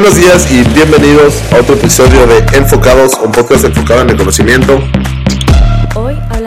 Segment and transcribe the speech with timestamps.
[0.00, 4.80] Buenos días y bienvenidos a otro episodio de Enfocados, un podcast enfocado en el conocimiento.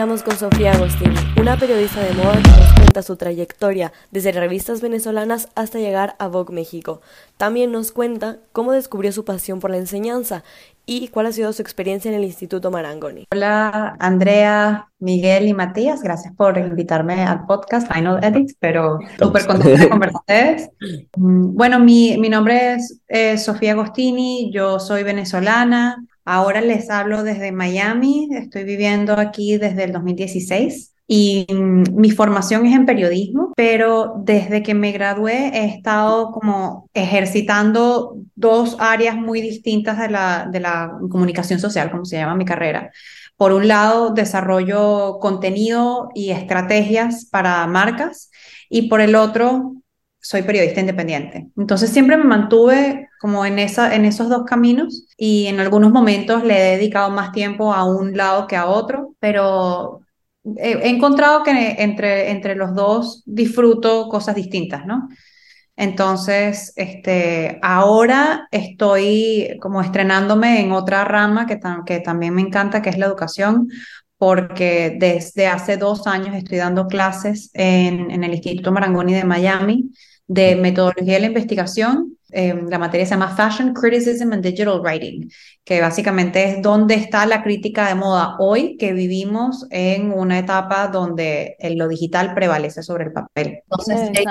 [0.02, 4.80] Hablamos con Sofía Agostini, una periodista de moda que nos cuenta su trayectoria desde revistas
[4.80, 7.00] venezolanas hasta llegar a Vogue México.
[7.36, 10.42] También nos cuenta cómo descubrió su pasión por la enseñanza
[10.86, 13.26] y cuál ha sido su experiencia en el Instituto Marangoni.
[13.32, 19.82] Hola Andrea, Miguel y Matías, gracias por invitarme al podcast Final Edits, pero súper contenta
[19.82, 20.70] de conversar con ustedes.
[21.14, 27.22] Mm, bueno, mi, mi nombre es eh, Sofía Agostini, yo soy venezolana, ahora les hablo
[27.22, 33.52] desde Miami, estoy viviendo aquí desde el 2016 y mm, mi formación es en periodismo,
[33.56, 40.48] pero desde que me gradué he estado como ejercitando dos áreas muy distintas de la,
[40.50, 42.90] de la comunicación social, como se llama mi carrera.
[43.36, 48.30] Por un lado, desarrollo contenido y estrategias para marcas
[48.68, 49.74] y por el otro,
[50.22, 51.48] soy periodista independiente.
[51.56, 56.44] Entonces siempre me mantuve como en, esa, en esos dos caminos y en algunos momentos
[56.44, 60.00] le he dedicado más tiempo a un lado que a otro, pero
[60.56, 65.08] he encontrado que entre, entre los dos disfruto cosas distintas, ¿no?
[65.74, 72.90] Entonces, este, ahora estoy como estrenándome en otra rama que, que también me encanta, que
[72.90, 73.68] es la educación,
[74.18, 79.90] porque desde hace dos años estoy dando clases en el Instituto Marangoni de Miami
[80.32, 82.16] de metodología de la investigación.
[82.30, 85.30] Em, la materia se llama Fashion Criticism and Digital Writing,
[85.62, 90.88] que básicamente es dónde está la crítica de moda hoy que vivimos en una etapa
[90.88, 93.58] donde lo digital prevalece sobre el papel.
[93.64, 94.24] Entonces, he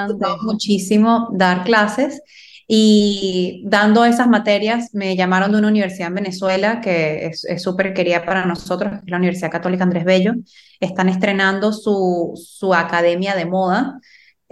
[0.44, 2.22] muchísimo dar clases
[2.68, 8.26] y dando esas materias me llamaron de una universidad en Venezuela que es súper querida
[8.26, 10.34] para nosotros, la Universidad Católica Andrés Bello.
[10.80, 14.00] Están estrenando su, su academia de moda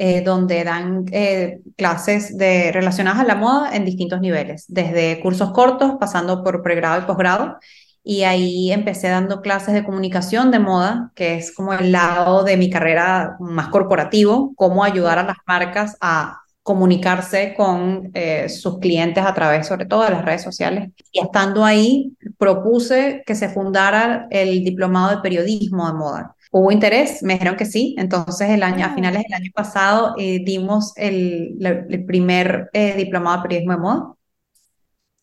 [0.02, 5.52] eh, donde dan eh, clases de, relacionadas a la moda en distintos niveles, desde cursos
[5.52, 7.58] cortos, pasando por pregrado y posgrado.
[8.02, 12.56] Y ahí empecé dando clases de comunicación de moda, que es como el lado de
[12.56, 19.26] mi carrera más corporativo, cómo ayudar a las marcas a comunicarse con eh, sus clientes
[19.26, 20.92] a través sobre todo de las redes sociales.
[21.12, 27.22] Y estando ahí, propuse que se fundara el diplomado de periodismo de moda, Hubo interés,
[27.22, 28.96] me dijeron que sí, entonces el año, a ah.
[28.96, 34.14] finales del año pasado eh, dimos el, el primer eh, diplomado de periodismo de moda,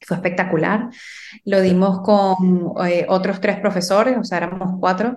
[0.01, 0.89] fue espectacular,
[1.45, 5.17] lo dimos con eh, otros tres profesores, o sea, éramos cuatro,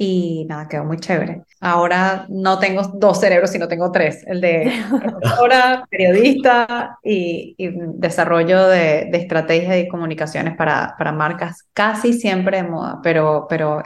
[0.00, 1.42] y nada, quedó muy chévere.
[1.60, 7.56] Ahora no tengo dos cerebros, sino tengo tres, el de profesora, periodista y,
[7.94, 13.82] desarrollo de, de estrategias y comunicaciones para, para marcas, casi siempre de moda, pero, pero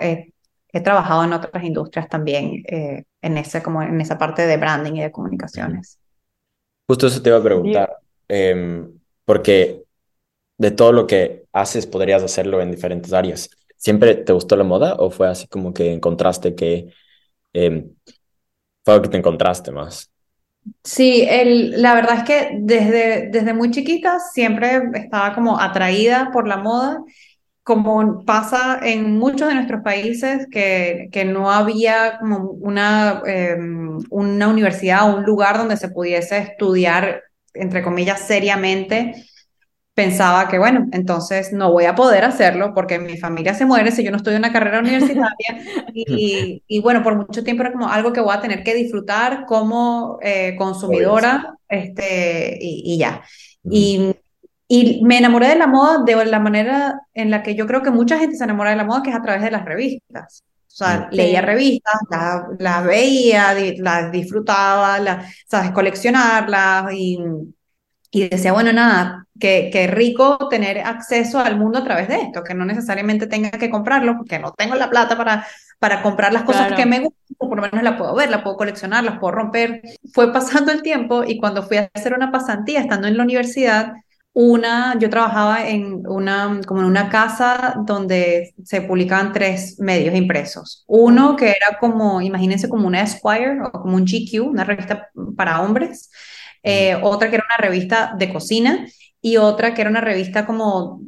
[0.73, 4.95] he trabajado en otras industrias también, eh, en, ese, como en esa parte de branding
[4.95, 5.99] y de comunicaciones.
[6.89, 8.91] Justo eso te iba a preguntar, em,
[9.25, 9.83] porque
[10.59, 13.51] de todo lo que haces podrías hacerlo en diferentes áreas.
[13.77, 16.93] ¿Siempre te gustó la moda o fue así como que encontraste que
[17.53, 17.95] em,
[18.85, 20.11] fue algo que te encontraste más?
[20.85, 26.47] Sí, el, la verdad es que desde, desde muy chiquita siempre estaba como atraída por
[26.47, 27.03] la moda
[27.63, 34.49] como pasa en muchos de nuestros países, que, que no había como una, em, una
[34.49, 37.23] universidad o un lugar donde se pudiese estudiar,
[37.55, 39.15] entre comillas, seriamente,
[39.95, 44.03] pensaba que, bueno, entonces no voy a poder hacerlo porque mi familia se muere si
[44.03, 45.65] yo no estudio una carrera universitaria.
[45.95, 49.45] y, y, bueno, por mucho tiempo era como algo que voy a tener que disfrutar
[49.47, 53.23] como eh, consumidora este, y, y ya.
[53.65, 54.15] Y
[54.75, 57.91] y me enamoré de la moda de la manera en la que yo creo que
[57.91, 60.45] mucha gente se enamora de la moda, que es a través de las revistas.
[60.67, 65.73] O sea, leía revistas, las la veía, las disfrutaba, las, ¿sabes?
[65.73, 67.19] Coleccionarlas y,
[68.11, 72.43] y decía, bueno, nada, qué, qué rico tener acceso al mundo a través de esto,
[72.43, 75.47] que no necesariamente tenga que comprarlo, porque no tengo la plata para,
[75.81, 78.57] para comprar las cosas que me gustan, por lo menos la puedo ver, la puedo
[78.57, 79.83] coleccionar, las puedo romper.
[80.15, 83.93] Fue pasando el tiempo y cuando fui a hacer una pasantía, estando en la universidad,
[84.35, 90.85] una, yo trabajaba en una, como en una casa donde se publicaban tres medios impresos.
[90.87, 95.61] Uno que era como, imagínense como una Esquire o como un GQ, una revista para
[95.61, 96.11] hombres.
[96.63, 98.87] Eh, otra que era una revista de cocina
[99.21, 101.01] y otra que era una revista como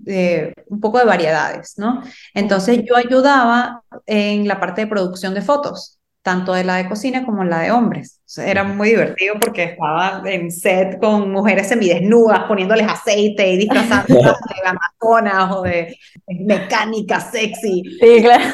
[0.69, 2.03] un poco de variedades, ¿no?
[2.35, 7.25] Entonces yo ayudaba en la parte de producción de fotos tanto de la de cocina
[7.25, 8.21] como la de hombres.
[8.39, 14.69] Era muy divertido porque estaba en set con mujeres semidesnudas, poniéndoles aceite y disfrazándolas de
[14.69, 15.97] Amazonas o de
[16.27, 17.83] mecánica sexy.
[18.01, 18.45] Sí, claro.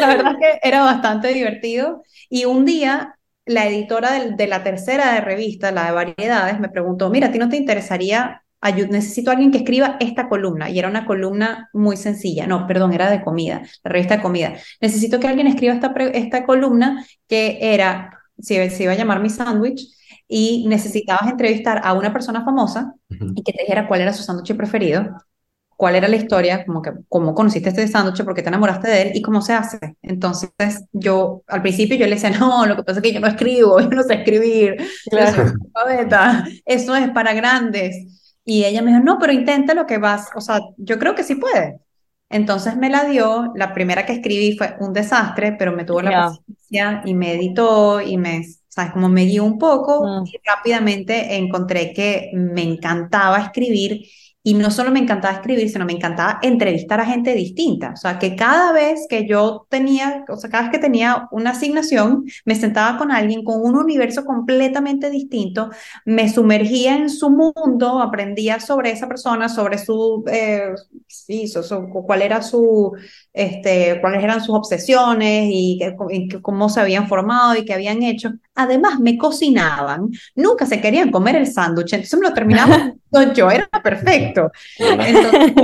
[0.00, 2.02] la verdad es que era bastante divertido.
[2.28, 3.18] Y un día
[3.48, 7.38] la editora de, la tercera de revista, la de variedades, me preguntó, mira, ¿a ti
[7.38, 8.44] no te interesaría,
[8.90, 10.70] necesito a alguien que escriba esta columna?
[10.70, 14.54] Y era una columna muy sencilla, no, perdón, era de comida, la revista de comida.
[14.80, 19.30] Necesito que alguien escriba esta, esta columna que era, se, se iba a llamar Mi
[19.30, 19.94] Sándwich,
[20.30, 24.54] y necesitabas entrevistar a una persona famosa y que te dijera cuál era su sándwich
[24.54, 25.16] preferido
[25.78, 29.02] cuál era la historia, como que cómo conociste este sándwich, por qué te enamoraste de
[29.02, 29.78] él y cómo se hace.
[30.02, 30.50] Entonces,
[30.92, 33.78] yo al principio yo le decía, no, lo que pasa es que yo no escribo,
[33.80, 34.74] yo no sé escribir,
[35.08, 35.52] claro.
[36.66, 38.27] eso es para grandes.
[38.50, 41.22] Y ella me dijo, no, pero intenta lo que vas, o sea, yo creo que
[41.22, 41.80] sí puede.
[42.30, 46.30] Entonces me la dio, la primera que escribí fue un desastre, pero me tuvo la
[46.30, 48.92] paciencia y me editó y me, ¿sabes?
[48.92, 50.26] Como me dio un poco mm.
[50.28, 54.06] y rápidamente encontré que me encantaba escribir
[54.48, 57.90] y no solo me encantaba escribir, sino me encantaba entrevistar a gente distinta.
[57.92, 61.50] O sea, que cada vez que yo tenía, o sea, cada vez que tenía una
[61.50, 65.68] asignación, me sentaba con alguien con un universo completamente distinto,
[66.06, 70.70] me sumergía en su mundo, aprendía sobre esa persona, sobre su, eh,
[71.06, 71.44] sí,
[72.06, 72.96] cuál era su,
[73.38, 75.80] este, cuáles eran sus obsesiones y,
[76.42, 78.32] cómo se habían formado y qué habían hecho.
[78.54, 82.92] Además, me cocinaban, nunca se querían comer el sándwich, entonces me lo terminaba
[83.34, 84.50] yo, era perfecto.
[84.78, 85.54] Entonces,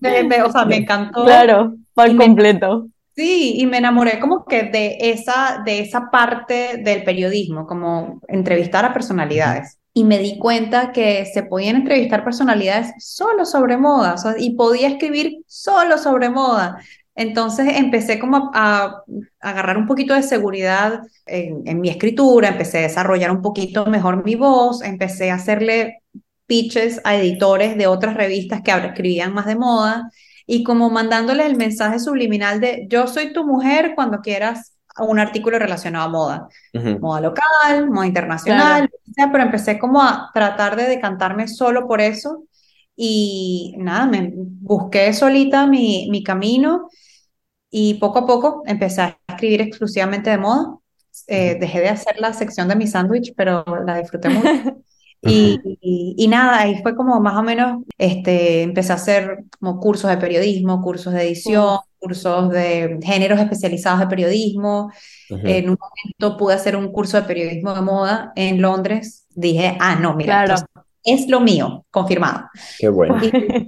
[0.00, 1.24] me, o sea, me encantó.
[1.24, 2.88] Claro, para completo.
[3.16, 8.84] Sí, y me enamoré como que de esa, de esa parte del periodismo, como entrevistar
[8.84, 14.54] a personalidades y me di cuenta que se podían entrevistar personalidades solo sobre moda y
[14.54, 16.78] podía escribir solo sobre moda.
[17.18, 19.02] Entonces empecé como a,
[19.40, 24.36] agarrar un poquito de seguridad en, mi escritura, empecé a desarrollar un poquito mejor mi
[24.36, 26.04] voz, empecé a hacerle
[26.46, 30.12] pitches a editores de otras revistas que ahora escribían más de moda
[30.46, 35.58] y como mandándoles el mensaje subliminal de yo soy tu mujer cuando quieras un artículo
[35.58, 36.48] relacionado a moda,
[37.00, 42.44] moda local, moda internacional, pero empecé como a tratar de decantarme solo por eso
[42.94, 46.88] y nada, me busqué solita mi, mi camino
[47.70, 50.76] y poco a poco empecé a escribir exclusivamente de moda.
[51.26, 54.48] Eh, dejé de hacer la sección de mi sándwich, pero la disfruté mucho.
[55.20, 55.58] Y,
[56.16, 60.16] y, nada, ahí fue como más o menos, este, empecé a hacer como cursos de
[60.16, 64.92] periodismo, cursos de edición, cursos de géneros especializados de periodismo.
[65.28, 69.26] En un momento pude hacer un curso de periodismo de moda en Londres.
[69.30, 70.64] Dije, ah, no, mira, claro
[71.04, 72.48] es lo mío, confirmado.
[72.78, 73.20] Qué bueno.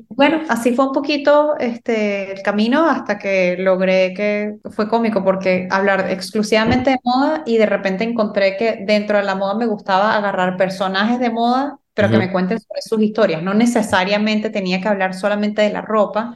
[0.09, 5.69] bueno, así fue un poquito este, el camino hasta que logré que fue cómico porque
[5.71, 10.17] hablar exclusivamente de moda y de repente encontré que dentro de la moda me gustaba
[10.17, 13.43] agarrar personajes de moda, pero que me cuenten sobre sus historias.
[13.43, 16.35] No necesariamente tenía que hablar solamente de la ropa,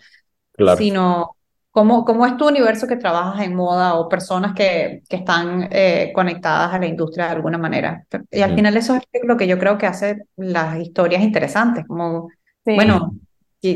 [0.76, 1.33] sino
[1.74, 6.12] ¿Cómo, ¿Cómo es tu universo que trabajas en moda o personas que, que están eh,
[6.14, 8.06] conectadas a la industria de alguna manera?
[8.30, 12.28] Y al final eso es lo que yo creo que hace las historias interesantes, como,
[12.64, 13.16] bueno,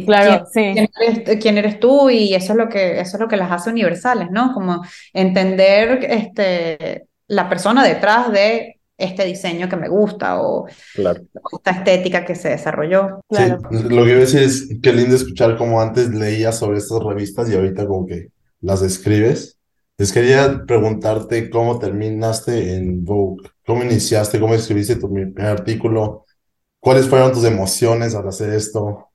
[0.07, 1.39] claro, ¿quién, sí.
[1.41, 2.09] ¿quién, eres, tú?
[2.09, 4.53] Y eso es, lo que, eso es lo que las hace universales, ¿no?
[4.55, 4.81] Como
[5.13, 12.35] entender este, la persona detrás de este diseño que me gusta o, esta estética que
[12.35, 13.21] se desarrolló.
[13.29, 13.59] Claro.
[13.71, 17.55] Sí, lo que decir es qué lindo escuchar cómo antes leías sobre estas revistas y
[17.55, 18.29] ahorita como que
[18.61, 19.59] las escribes.
[19.97, 26.25] Les quería preguntarte cómo terminaste en Vogue, cómo iniciaste, cómo escribiste tu primer artículo,
[26.79, 29.08] cuáles fueron tus emociones al hacer esto.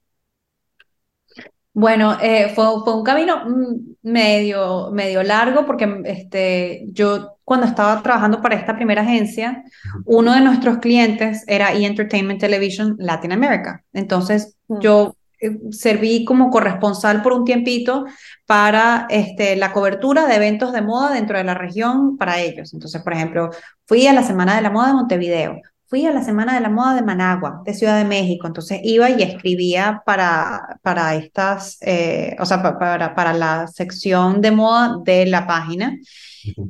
[1.76, 8.00] Bueno, eh, fue, fue, un camino mm, medio, medio largo porque este, yo cuando estaba
[8.00, 9.64] trabajando para esta primera agencia,
[10.06, 11.84] uno de nuestros clientes era E!
[11.84, 13.82] Entertainment Television Latin America.
[13.92, 14.78] Entonces mm.
[14.78, 18.06] yo eh, serví como corresponsal por un tiempito
[18.46, 22.72] para este, la cobertura de eventos de moda dentro de la región para ellos.
[22.72, 23.50] Entonces, por ejemplo,
[23.84, 26.70] fui a la Semana de la Moda de Montevideo, fui a la Semana de la
[26.70, 32.36] Moda de Managua, de Ciudad de México, entonces iba y escribía para, para estas, eh,
[32.40, 35.96] o sea, para, para la sección de moda de la página.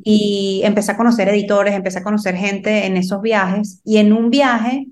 [0.04, 3.80] Y empecé a conocer editores, empecé a conocer gente en esos viajes.
[3.85, 4.88] Y en un viaje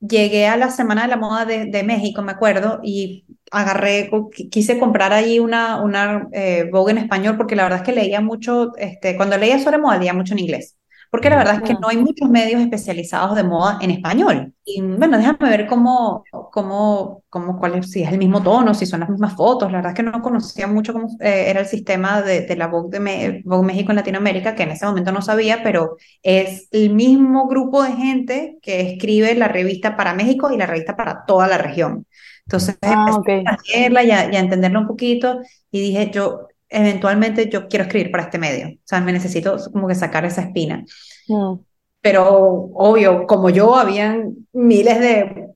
[0.00, 4.10] llegué a la Semana de la Moda de, de México, me acuerdo, y agarré,
[4.50, 8.20] quise comprar ahí una, una eh, Vogue en español, porque la verdad es que leía
[8.20, 10.76] mucho, este, cuando leía sobre moda, leía mucho en inglés
[11.10, 14.54] porque la verdad es que no hay muchos medios especializados de moda en español.
[14.64, 18.86] Y bueno, déjame ver cómo, cómo, cómo cuál es, si es el mismo tono, si
[18.86, 19.72] son las mismas fotos.
[19.72, 22.68] La verdad es que no conocía mucho cómo eh, era el sistema de, de la
[22.68, 26.90] Vogue, de Vogue México en Latinoamérica, que en ese momento no sabía, pero es el
[26.94, 31.48] mismo grupo de gente que escribe la revista para México y la revista para toda
[31.48, 32.06] la región.
[32.46, 35.40] Entonces ah, empecé a leerla y a, y a entenderla un poquito
[35.70, 38.68] y dije, yo eventualmente yo quiero escribir para este medio.
[38.68, 40.84] O sea, me necesito como que sacar esa espina.
[41.28, 41.54] Mm.
[42.00, 45.50] pero obvio, como yo, habían miles de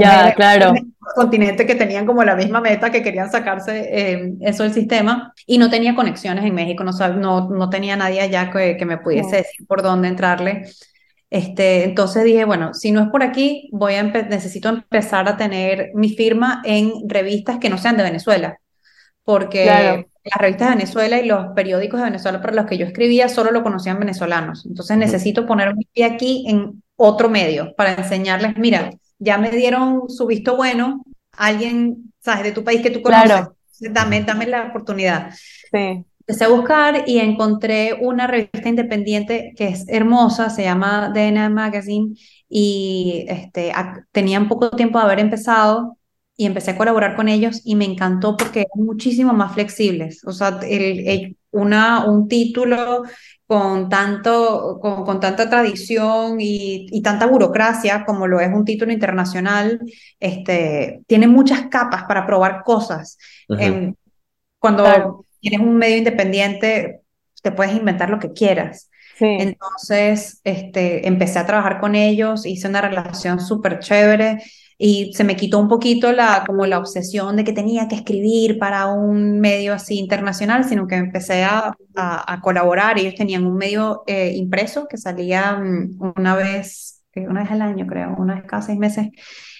[0.00, 0.72] ya, claro.
[1.14, 5.58] continente que tenían como la misma meta, que querían sacarse eh, eso del sistema, y
[5.58, 9.36] no tenía conexiones en México, no, no, no tenía nadie allá que, que me pudiese
[9.36, 10.64] decir por dónde entrarle.
[11.28, 15.90] Este, entonces dije, bueno, si no es por aquí, voy a necesito empezar a tener
[15.94, 18.58] mi firma en revistas que no sean de Venezuela,
[19.22, 23.28] porque las revistas de Venezuela y los periódicos de Venezuela para los que yo escribía
[23.28, 24.66] solo lo conocían venezolanos.
[24.66, 30.08] Entonces necesito poner mi pie aquí en otro medio para enseñarles, mira, ya me dieron
[30.08, 33.48] su visto bueno, alguien, sabes, de tu país que tú conoces,
[33.80, 35.30] dame, dame la oportunidad.
[35.70, 36.04] Sí.
[36.20, 42.14] Empecé a buscar y encontré una revista independiente que es hermosa, se llama DNA Magazine,
[42.48, 43.72] y este,
[44.12, 45.96] tenían poco tiempo de haber empezado
[46.40, 50.24] y empecé a colaborar con ellos y me encantó porque eran muchísimo más flexibles.
[50.24, 53.02] O sea, el, una, un título
[53.46, 58.90] con, tanto, con, con tanta tradición y, y, tanta burocracia como lo es un título
[58.90, 59.80] internacional,
[60.18, 63.18] este, tiene muchas capas para probar cosas.
[64.58, 67.02] cuando tienes un medio independiente,
[67.42, 68.88] te puedes inventar lo que quieras.
[69.20, 74.38] Entonces, este, empecé a trabajar con ellos, hice una relación súper chévere
[74.82, 78.58] y se me quitó un poquito la, como la obsesión de que tenía que escribir
[78.58, 82.98] para un medio así internacional, sino que empecé a, a, colaborar.
[82.98, 87.60] Ellos tenían un medio eh, impreso que salía mm, una vez, eh, una vez al
[87.60, 89.08] año, creo, una vez cada seis meses,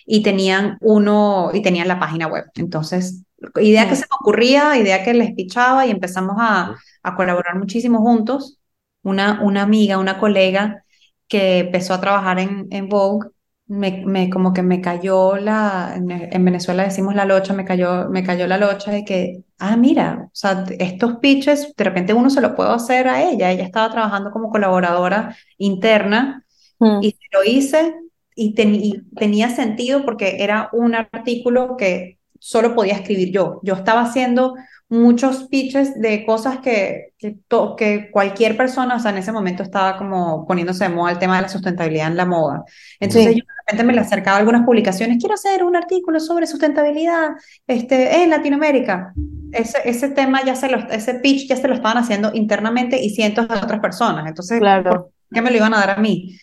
[0.07, 2.47] y tenían uno, y tenían la página web.
[2.55, 3.23] Entonces,
[3.61, 7.99] idea que se me ocurría, idea que les pichaba y empezamos a, a colaborar muchísimo
[8.01, 8.59] juntos.
[9.03, 10.83] Una, una amiga, una colega
[11.29, 13.29] que empezó a trabajar en, en Vogue,
[13.71, 18.25] me, me, como que me cayó la, en, Venezuela decimos la locha, me cayó, me
[18.25, 22.41] cayó la locha de que, ah, mira, o sea, estos pitches, de repente uno se
[22.41, 26.45] lo puedo hacer a ella, ella estaba trabajando como colaboradora interna
[26.81, 26.99] mm.
[27.01, 27.95] y lo hice
[28.35, 33.61] y, y tenía sentido porque era un artículo que solo podía escribir yo.
[33.63, 34.55] Yo estaba haciendo
[34.89, 37.39] muchos pitches de cosas que, que,
[37.79, 41.37] que, cualquier persona, o sea, en ese momento estaba como poniéndose de moda el tema
[41.37, 42.65] de la sustentabilidad en la moda.
[42.99, 46.49] Entonces yo de repente me le acercaba a algunas publicaciones, quiero hacer un artículo sobre
[46.49, 47.29] sustentabilidad
[47.69, 49.13] este, en Latinoamérica.
[49.53, 53.11] Ese, ese tema ya se lo, ese pitch ya se lo estaban haciendo internamente y
[53.11, 54.27] cientos de otras personas.
[54.27, 55.13] Entonces, claro.
[55.31, 56.37] qué me lo iban a dar a mí?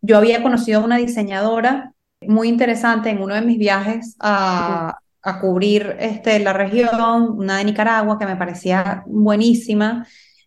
[0.00, 5.40] Yo había conocido a una diseñadora muy interesante en uno de mis viajes a, a
[5.40, 10.06] cubrir este, la región, una de Nicaragua que me parecía buenísima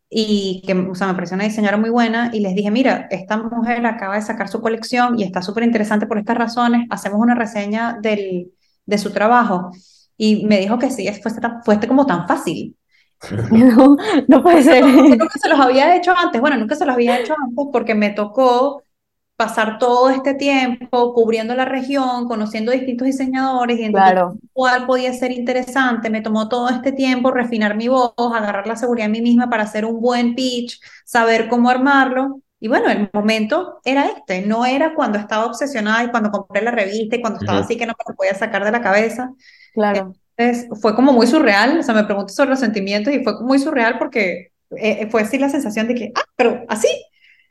[0.10, 3.38] y que o sea, me pareció una diseñadora muy buena y les dije, mira, esta
[3.38, 7.36] mujer acaba de sacar su colección y está súper interesante por estas razones, hacemos una
[7.36, 8.52] reseña del,
[8.86, 9.72] de su trabajo.
[10.16, 11.32] Y me dijo que sí, fue,
[11.64, 12.76] fue como tan fácil.
[13.52, 14.86] No, no puede ser.
[14.86, 16.40] Nunca se los había hecho antes.
[16.40, 18.84] Bueno, nunca se los había hecho antes porque me tocó
[19.38, 24.36] pasar todo este tiempo cubriendo la región, conociendo distintos diseñadores y claro.
[24.52, 26.10] cuál podía ser interesante.
[26.10, 29.64] Me tomó todo este tiempo refinar mi voz, agarrar la seguridad en mí misma para
[29.64, 32.42] hacer un buen pitch, saber cómo armarlo.
[32.60, 36.72] Y bueno, el momento era este, no era cuando estaba obsesionada y cuando compré la
[36.72, 39.32] revista y cuando estaba así que no me podía sacar de la cabeza.
[39.76, 40.16] Claro.
[40.36, 43.60] Entonces, fue como muy surreal, o sea, me pregunté sobre los sentimientos y fue muy
[43.60, 46.88] surreal porque eh, fue así la sensación de que, ah, pero así,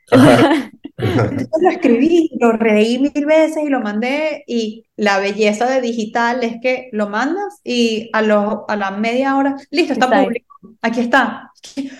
[0.97, 6.43] entonces lo escribí, lo reí mil veces y lo mandé y la belleza de digital
[6.43, 11.01] es que lo mandas y a, lo, a la media hora, listo, está, público, aquí
[11.01, 11.51] está.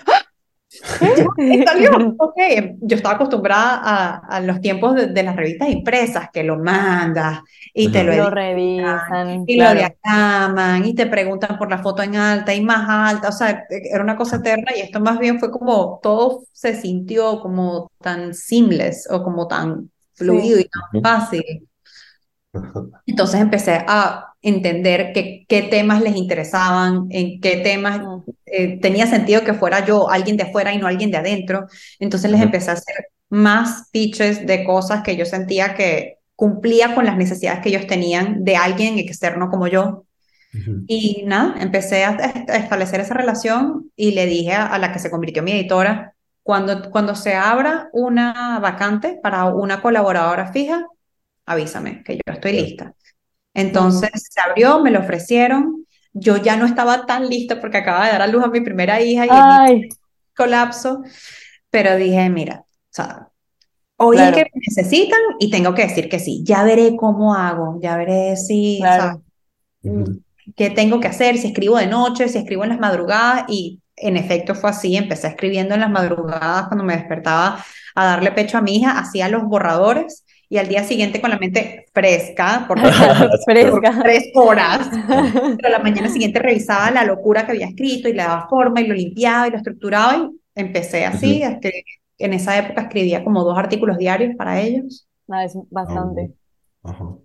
[0.07, 0.26] ¡Ah!
[2.81, 7.39] Yo estaba acostumbrada a, a los tiempos de, las revistas impresas, que lo mandas
[7.73, 12.53] y te lo, revisan y lo diagraman y te preguntan por la foto en alta
[12.53, 15.99] y más alta, o sea, era una cosa eterna y esto más bien fue como
[16.01, 21.67] todo se sintió como tan seamless o como tan fluido y tan fácil.
[23.05, 28.01] Entonces empecé a entender qué, qué temas les interesaban, en qué temas
[28.51, 31.67] eh, tenía sentido que fuera yo alguien de afuera y no alguien de adentro.
[31.99, 32.95] Entonces les empecé a hacer
[33.29, 38.43] más pitches de cosas que yo sentía que cumplía con las necesidades que ellos tenían
[38.43, 40.03] de alguien externo como yo.
[40.87, 45.11] Y nada, empecé a, establecer esa relación y le dije a, a la que se
[45.11, 50.87] convirtió mi editora, cuando, cuando se abra una vacante para una colaboradora fija,
[51.45, 52.93] avísame, que yo estoy lista.
[53.53, 55.86] Entonces se abrió, me lo ofrecieron.
[56.19, 59.01] Yo ya no estaba tan lista porque acaba de dar a luz a mi primera
[59.01, 59.89] hija y
[60.35, 61.01] colapso,
[61.69, 63.29] pero dije, mira, o sea,
[63.97, 66.43] hoy es que me necesitan y tengo que decir que sí.
[66.45, 68.79] Ya veré cómo hago, ya veré si,
[70.55, 74.15] qué tengo que hacer, si escribo de noche, si escribo en las madrugadas y en
[74.15, 77.63] efecto fue así, empecé escribiendo en las madrugadas cuando me despertaba
[77.95, 81.37] a darle pecho a mi hija, hacía los borradores y al día siguiente con la
[81.37, 83.99] mente fresca, por, fresca.
[84.03, 84.89] tres horas,
[85.57, 88.87] pero la mañana siguiente revisaba la locura que había escrito y le daba forma y
[88.87, 91.43] lo limpiaba y lo estructuraba y empecé así,
[92.19, 95.07] en esa época escribía como dos artículos diarios para ellos.
[95.29, 96.33] Ah, es bastante.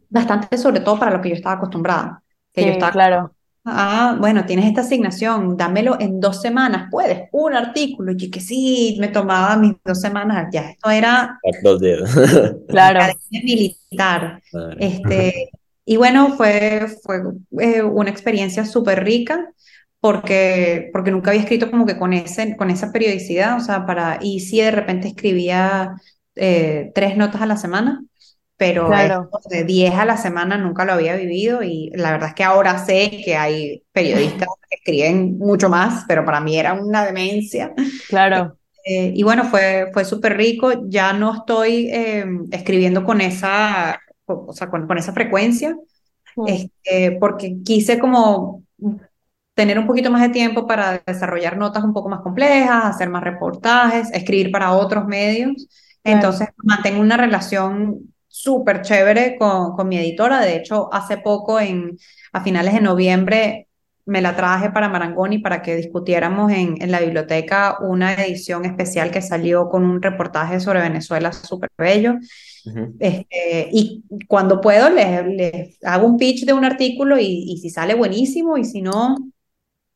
[0.08, 2.22] Bastante, sobre todo para lo que yo estaba acostumbrada.
[2.52, 3.34] Que yo estaba claro.
[3.64, 8.96] Ah, bueno, tienes esta asignación, dámelo en dos semanas, puedes, un artículo, y que sí,
[8.98, 12.00] me tomaba mis dos semanas, ya, esto era dos días.
[12.68, 13.00] claro.
[13.30, 14.42] militar.
[14.80, 15.50] Este,
[15.84, 17.22] y bueno, fue, fue
[17.60, 19.48] eh, una experiencia súper rica
[20.00, 24.18] porque, porque nunca había escrito como que con, ese, con esa periodicidad, o sea, para,
[24.20, 25.94] y sí de repente escribía
[26.34, 28.02] eh, tres notas a la semana,
[28.62, 28.88] pero
[29.50, 32.78] de 10 a la semana nunca lo había vivido y la verdad es que ahora
[32.78, 37.74] sé que hay periodistas que escriben mucho más, pero para mí era una demencia.
[38.08, 38.56] Claro.
[38.84, 40.72] Eh, y bueno, fue, fue súper rico.
[40.88, 45.76] Ya no estoy em, escribiendo con esa, o sea, con, con esa frecuencia,
[46.34, 46.48] mm.
[46.48, 48.64] este, porque quise como
[49.54, 53.22] tener un poquito más de tiempo para desarrollar notas un poco más complejas, hacer más
[53.22, 55.68] reportajes, escribir para otros medios.
[56.02, 60.40] Entonces, mantengo una relación súper chévere con, con, mi editora.
[60.40, 61.98] De hecho, hace poco, en,
[62.32, 63.68] a finales de noviembre,
[64.06, 69.10] me la traje para Marangoni para que discutiéramos en, en la biblioteca una edición especial
[69.10, 72.14] que salió con un reportaje sobre Venezuela súper bello.
[72.98, 77.70] este, y cuando puedo les, les, hago un pitch de un artículo y, y si
[77.70, 79.16] sale buenísimo y si no,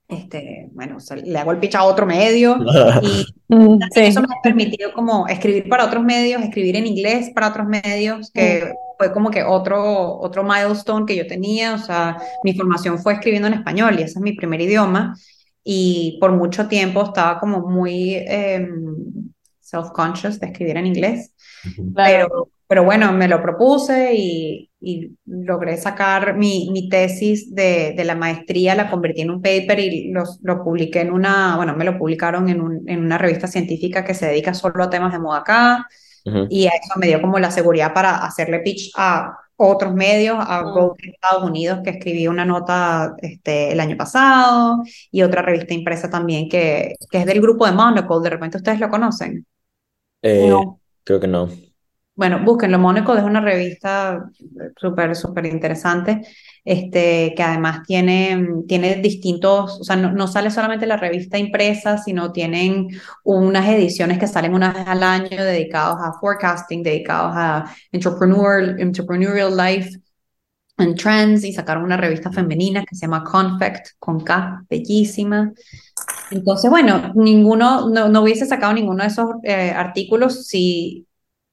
[0.09, 2.57] este, bueno, le hago el pitch a otro medio
[3.03, 7.49] y mm, eso me ha permitido como escribir para otros medios, escribir en inglés para
[7.49, 8.97] otros medios, que mm.
[8.99, 13.49] fue como que otro, otro milestone que yo tenía, o sea, mi formación fue escribiendo
[13.49, 15.17] en español y ese es mi primer idioma.
[15.69, 18.95] Y por mucho tiempo estaba como muy em,
[19.59, 21.33] self-conscious de escribir en inglés,
[21.93, 24.71] pero pero bueno, me lo propuse y,
[25.25, 30.11] logré sacar mi, mi tesis de, de, la maestría, la convertí en un paper y
[30.13, 34.05] los, lo publiqué en una, bueno, me lo publicaron en, un, en una revista científica
[34.05, 35.87] que se dedica solo a temas de moda acá.
[36.51, 40.95] Y eso me dio como la seguridad para hacerle pitch a otros medios, a uh
[40.99, 46.49] Estados Unidos, que escribí una nota este, el año pasado, y otra revista impresa también
[46.49, 48.23] que, que es del grupo de Monocle.
[48.23, 49.47] ¿De repente ustedes lo conocen?
[50.23, 50.81] Eh, no.
[51.05, 51.49] Creo que no.
[52.17, 52.79] Bueno, búsquenlo.
[52.79, 54.31] Mónaco es una revista
[54.77, 56.23] súper, súper interesante,
[56.65, 62.33] este, que además tiene, tiene distintos, o sea, no, sale solamente la revista impresa, sino
[62.33, 62.89] tienen
[63.23, 69.55] unas ediciones que salen una vez al año dedicados a forecasting, dedicados a entrepreneur, entrepreneurial
[69.55, 70.01] life
[70.79, 75.53] and trends, y sacaron una revista femenina que se llama Confect, con K, bellísima.
[76.31, 81.06] Entonces, bueno, ninguno, no, hubiese sacado ninguno de esos eh, artículos si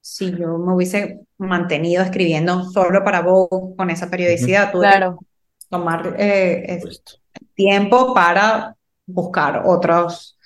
[0.04, 5.18] si yo me hubiese mantenido escribiendo solo para Vogue con esa periodicidad, tuve claro.
[5.18, 5.26] que
[5.70, 6.82] tomar eh,
[7.56, 10.38] tiempo para buscar otros,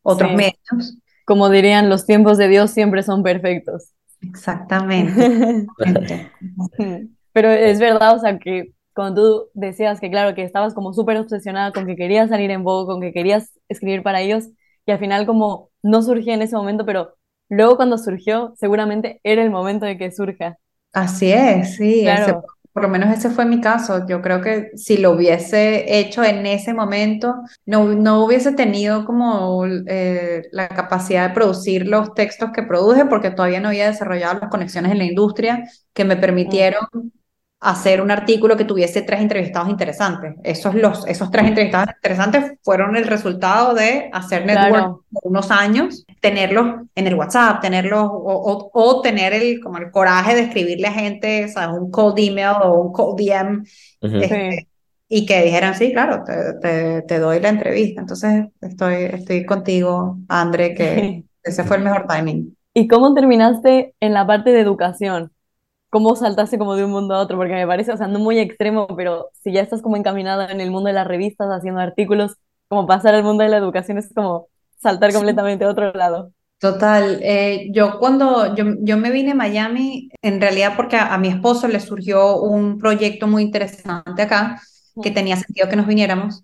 [0.00, 0.96] otros medios.
[1.26, 3.90] Como dirían, los tiempos de Dios siempre son perfectos.
[4.22, 5.66] Exactamente.
[7.34, 11.18] Pero es verdad, o sea, que cuando tú decías que, claro, que estabas como súper
[11.18, 14.48] obsesionada con que querías salir en Vogue, con que querías escribir para ellos,
[14.86, 17.14] y al final como no surgía en ese momento, pero
[17.56, 20.58] luego cuando surgió, seguramente era el momento de que surja.
[20.92, 22.06] Así es, sí,
[22.72, 24.06] por lo menos ese fue mi caso.
[24.06, 27.34] Yo creo que si lo hubiese hecho en ese momento,
[27.66, 33.30] no, no hubiese tenido como eh, la capacidad de producir los textos que produje porque
[33.30, 36.86] todavía no había desarrollado las conexiones en la industria que me permitieron
[37.62, 40.34] hacer un artículo que tuviese tres entrevistados interesantes.
[40.42, 46.04] Esos, los, esos tres entrevistados interesantes fueron el resultado de hacer network por unos años,
[46.20, 50.92] tenerlos en el WhatsApp, tenerlos o, o, tener el, como el coraje de escribirle a
[50.92, 51.78] gente, ¿sabes?
[51.78, 53.64] un cold email o un cold DM.
[54.00, 54.68] Este,
[55.08, 58.00] y que dijeran, sí, claro, te, te, doy la entrevista.
[58.00, 62.56] Entonces, estoy, estoy contigo, André, que ese fue el mejor timing.
[62.74, 65.31] ¿Y cómo terminaste en la parte de educación?
[65.92, 68.38] Cómo saltaste como de un mundo a otro, porque me parece, o sea, no muy
[68.38, 72.38] extremo, pero si ya estás como encaminada en el mundo de las revistas, haciendo artículos,
[72.68, 76.32] como pasar al mundo de la educación es como saltar completamente a otro lado.
[76.58, 81.28] Total, eh, yo cuando yo, yo, me vine a Miami, en realidad porque a, mi
[81.28, 84.62] esposo le surgió un proyecto muy interesante acá,
[85.02, 86.42] que tenía sentido que nos viniéramos,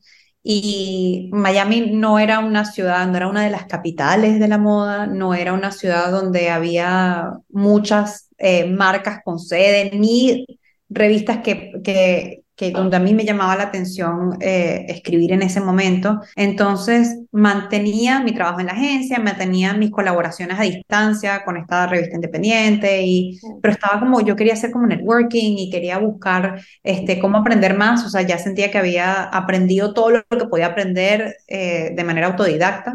[0.50, 5.06] y Miami no era una ciudad, no era una de las capitales de la moda,
[5.06, 10.46] no era una ciudad donde había muchas eh, marcas con sede, ni
[10.88, 15.60] revistas que, que, que donde a mí me llamaba la atención eh, escribir en ese
[15.60, 16.20] momento.
[16.34, 22.16] Entonces mantenía mi trabajo en la agencia, mantenía mis colaboraciones a distancia con esta revista
[22.16, 27.38] independiente, y, pero estaba como, yo quería hacer como networking y quería buscar este, cómo
[27.38, 31.92] aprender más, o sea, ya sentía que había aprendido todo lo que podía aprender eh,
[31.94, 32.94] de manera autodidacta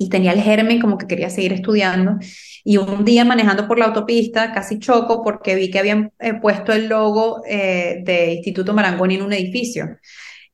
[0.00, 2.16] y tenía el germen como que quería seguir estudiando.
[2.64, 6.72] Y un día manejando por la autopista casi choco porque vi que habían eh, puesto
[6.72, 9.98] el logo eh, de Instituto Marangoni en un edificio.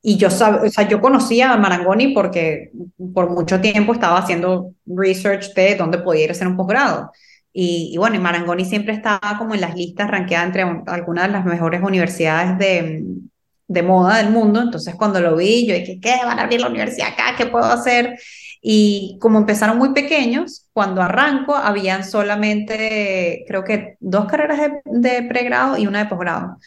[0.01, 0.31] Y yo, o
[0.69, 2.71] sea, yo conocía a Marangoni porque
[3.13, 7.11] por mucho tiempo estaba haciendo research de dónde podía ir a hacer un posgrado.
[7.53, 11.31] Y, y, bueno, y Marangoni siempre estaba como en las listas, ranqueada entre algunas de
[11.31, 13.05] las mejores universidades de,
[13.67, 14.61] de moda del mundo.
[14.61, 16.17] Entonces, cuando lo vi, yo dije, ¿qué?
[16.25, 17.35] ¿Van a abrir la universidad acá?
[17.37, 18.17] ¿Qué puedo hacer?
[18.61, 25.77] Y como empezaron muy pequeños, cuando arranco, habían solamente, creo que dos carreras de, pregrado
[25.77, 26.57] y una de posgrado.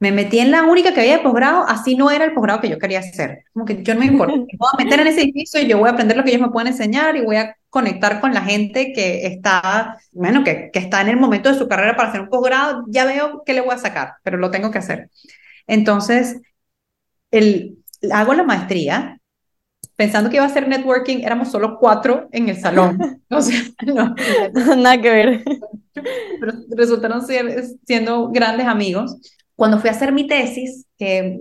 [0.00, 2.68] Me metí en la única que había de posgrado, así no era el posgrado que
[2.68, 3.44] yo quería hacer.
[3.52, 5.78] Como que yo no me importa, me voy a meter en ese edificio y yo
[5.78, 8.42] voy a aprender lo que ellos me pueden enseñar y voy a conectar con la
[8.42, 12.20] gente que está, bueno, que, que está en el momento de su carrera para hacer
[12.22, 15.10] un posgrado, ya veo qué le voy a sacar, pero lo tengo que hacer.
[15.66, 16.40] Entonces,
[17.30, 17.78] el,
[18.12, 19.17] hago la maestría
[19.98, 22.98] pensando que iba a ser networking, éramos solo cuatro en el salón.
[23.30, 24.14] O sea, no,
[24.76, 25.44] nada que ver.
[25.92, 29.16] Pero resultaron ser, siendo grandes amigos.
[29.54, 31.38] Cuando fui a hacer mi tesis, que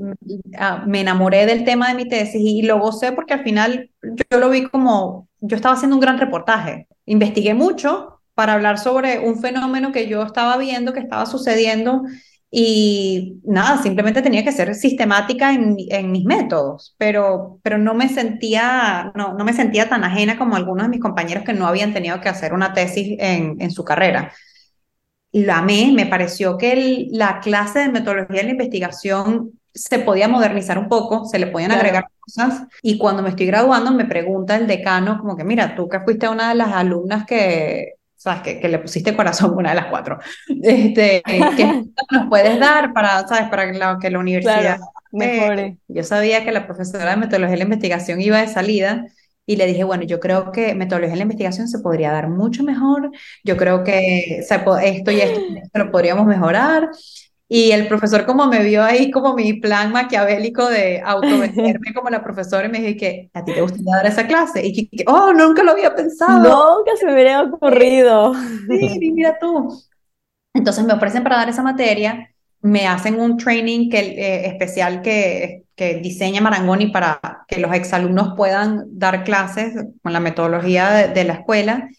[0.57, 4.39] ah, me enamoré del tema de mi tesis y lo gocé porque al final yo
[4.39, 6.87] lo vi como, yo estaba haciendo un gran reportaje.
[7.05, 12.01] Investigué mucho para hablar sobre un fenómeno que yo estaba viendo, que estaba sucediendo
[12.49, 18.07] y nada, simplemente tenía que ser sistemática en, en mis métodos, pero, pero no, me
[18.07, 21.93] sentía, no, no, me sentía tan ajena como algunos de mis compañeros que no habían
[21.93, 24.31] tenido que hacer una tesis en, en su carrera.
[25.31, 30.77] La amé, me pareció que la clase de metodología de la investigación se podía modernizar
[30.79, 32.63] un poco, se le podían agregar cosas.
[32.81, 36.27] Y cuando me estoy graduando, me pregunta el decano, como que, mira, tú que fuiste
[36.29, 37.96] una de las alumnas que,
[38.27, 40.19] sabes, que, que, le pusiste corazón una de las cuatro.
[40.61, 44.79] Este, ¿Qué nos puedes dar para, sabes, para que la, universidad
[45.11, 45.77] mejore?
[45.87, 49.05] yo sabía que la profesora de metodología de la investigación iba de salida
[49.45, 52.63] y le dije, bueno, yo creo que metodología de la investigación se podría dar mucho
[52.63, 53.11] mejor,
[53.45, 56.89] yo creo que esto y esto, esto lo podríamos mejorar.
[57.49, 62.21] Y el profesor como me vio ahí como mi plan maquiavélico de autovenderme como la
[62.21, 64.65] profesora y me dije que a ti te gustaría dar esa clase.
[64.65, 66.43] Y que, oh, nunca lo había pensado.
[66.43, 68.33] Nunca se me hubiera ocurrido.
[68.33, 69.81] Sí, mira tú.
[70.53, 75.63] Entonces me ofrecen para dar esa materia, me hacen un training que, eh, especial que,
[75.75, 81.23] que diseña Marangoni para que los exalumnos puedan dar clases con la metodología de, de
[81.23, 81.89] la escuela.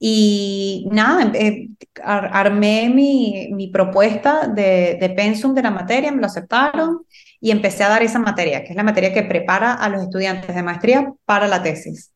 [0.00, 1.68] Y nada, eh,
[2.04, 7.04] armé mi, mi propuesta de, de, pensum de la materia, me lo aceptaron
[7.40, 10.54] y empecé a dar esa materia, que es la materia que prepara a los estudiantes
[10.54, 12.12] de maestría para la tesis.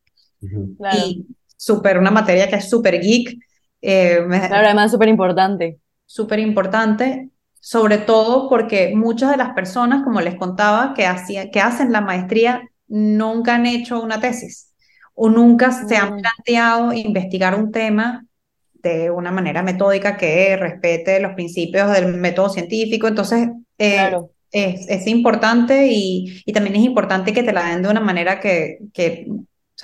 [0.93, 1.25] Y
[1.57, 3.37] súper, una materia que es súper geek.
[3.81, 5.79] Eh, claro, además súper importante.
[6.05, 11.59] Súper importante, sobre todo porque muchas de las personas, como les contaba, que, hacía, que
[11.59, 14.72] hacen la maestría, nunca han hecho una tesis
[15.15, 18.25] o nunca se han planteado investigar un tema
[18.73, 23.07] de una manera metódica que respete los principios del método científico.
[23.07, 24.11] Entonces, eh,
[24.51, 28.39] es, es, importante y, y, también es importante que te la den de una manera
[28.39, 28.79] que,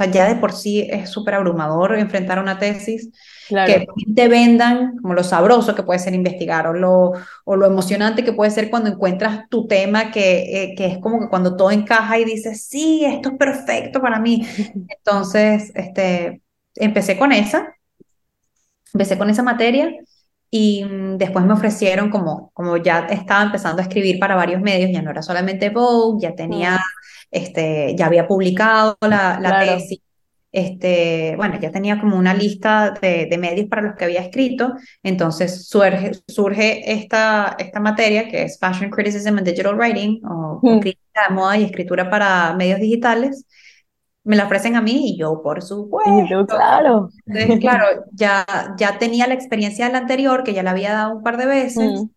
[0.04, 3.10] sea, ya de por sí es súper abrumador enfrentar una tesis
[3.50, 7.14] que te vendan como lo sabroso que puede ser investigar o lo,
[7.46, 11.20] o lo emocionante que puede ser cuando encuentras tu tema que, eh, que es como
[11.20, 14.48] que cuando todo encaja y dices, sí, esto es perfecto para mí.
[14.90, 16.42] Entonces, este,
[16.76, 17.76] empecé con esa,
[18.94, 19.92] empecé con esa materia
[20.52, 24.92] y mm, después me ofrecieron como, como ya estaba empezando a escribir para varios medios,
[24.92, 26.80] ya no era solamente Vogue, ya tenía,
[27.32, 30.02] este, ya había publicado la, la tesis
[30.52, 34.74] este, bueno, ya tenía como una lista de, de, medios para los que había escrito,
[35.04, 40.80] entonces surge, surge esta, esta materia que es Fashion Criticism and Digital Writing, o, mm.
[40.80, 43.46] crítica de moda y escritura para medios digitales.
[44.30, 46.46] Me la ofrecen a mí y yo, por supuesto.
[46.46, 47.10] claro.
[47.26, 48.46] Entonces, claro, ya,
[48.78, 52.02] ya tenía la experiencia del anterior, que ya la había dado un par de veces.
[52.04, 52.10] Mm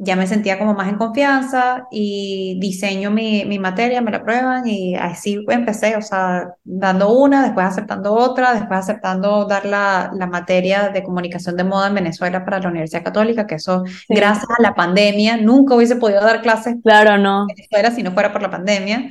[0.00, 4.66] ya me sentía como más en confianza y diseño mi, mi, materia, me la prueban
[4.66, 10.28] y así empecé, o sea, dando una, después aceptando otra, después aceptando dar la, la
[10.28, 14.62] materia de comunicación de moda en Venezuela para la Universidad Católica, que eso, gracias a
[14.62, 17.42] la pandemia, nunca hubiese podido dar clases claro, no.
[17.42, 19.10] en Venezuela si no fuera por la pandemia.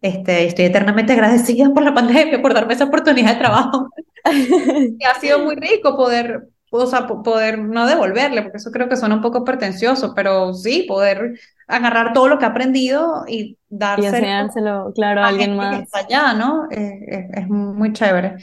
[0.00, 3.90] Este, estoy eternamente agradecida por la pandemia, por darme esa oportunidad de trabajo.
[4.98, 8.96] y ha sido muy rico poder o sea, poder no devolverle, porque eso creo que
[8.96, 14.90] suena un poco pretencioso, pero sí, poder agarrar todo lo que ha aprendido y dárselo,
[14.90, 15.88] y claro, a alguien más.
[15.94, 16.68] allá, ¿no?
[16.70, 18.36] Eh, es, muy chévere.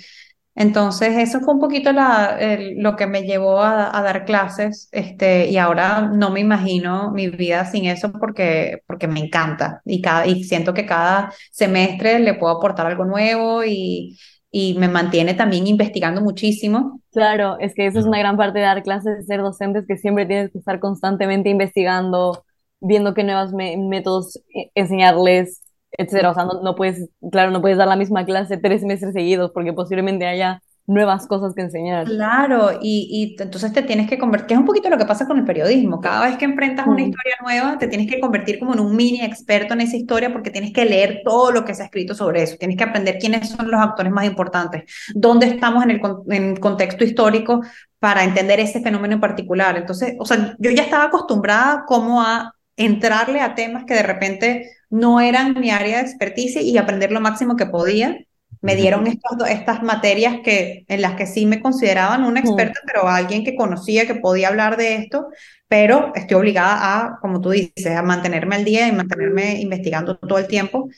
[0.55, 2.37] Entonces, eso fue un poquito la,
[2.77, 7.65] lo que me llevó a, dar clases, este, y ahora no me imagino mi vida
[7.65, 12.55] sin eso porque, porque me encanta y, cada, y siento que cada semestre le puedo
[12.55, 14.17] aportar algo nuevo y,
[14.57, 17.01] y me mantiene también investigando muchísimo.
[17.11, 20.25] Claro, es que eso es una gran parte de dar clases, ser docentes, que siempre
[20.25, 22.45] tienes que estar constantemente investigando,
[22.79, 25.61] viendo qué nuevos métodos eh, enseñarles,
[25.97, 26.31] etcétera.
[26.31, 29.51] O sea, no, no, puedes, claro, no puedes dar la misma clase tres meses seguidos
[29.53, 32.05] porque posiblemente haya nuevas cosas que enseñar.
[32.05, 35.25] Claro, y, y entonces te tienes que convertir, que es un poquito lo que pasa
[35.25, 38.73] con el periodismo, cada vez que enfrentas una historia nueva, te tienes que convertir como
[38.73, 41.81] en un mini experto en esa historia porque tienes que leer todo lo que se
[41.81, 44.83] ha escrito sobre eso, tienes que aprender quiénes son los actores más importantes,
[45.15, 47.61] dónde estamos en el, en contexto histórico
[47.99, 49.77] para entender ese fenómeno en particular.
[49.77, 54.69] Entonces, o sea, yo ya estaba acostumbrada como a entrarle a temas que de repente
[54.89, 58.25] no eran mi área de experticia y aprender lo máximo que podía
[58.65, 63.07] me dieron estas, estas materias que, en las que sí me consideraban una experta, pero
[63.07, 65.27] alguien que conocía, que podía hablar de esto,
[65.67, 70.39] pero estoy obligada a, como tú dices, a mantenerme al día y mantenerme investigando todo
[70.39, 70.89] el tiempo.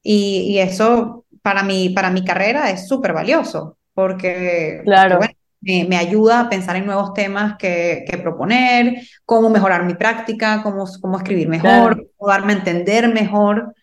[0.00, 5.18] Y, y eso para mi, para mi carrera es súper valioso, porque, claro.
[5.60, 10.62] Me, me, ayuda a pensar en nuevos temas que, que, proponer, cómo mejorar mi práctica,
[10.62, 13.74] cómo, cómo escribir mejor, cómo darme a entender mejor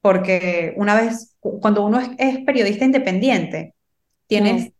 [0.00, 3.74] porque una vez, cuando uno es, periodista independiente,
[4.26, 4.72] tienes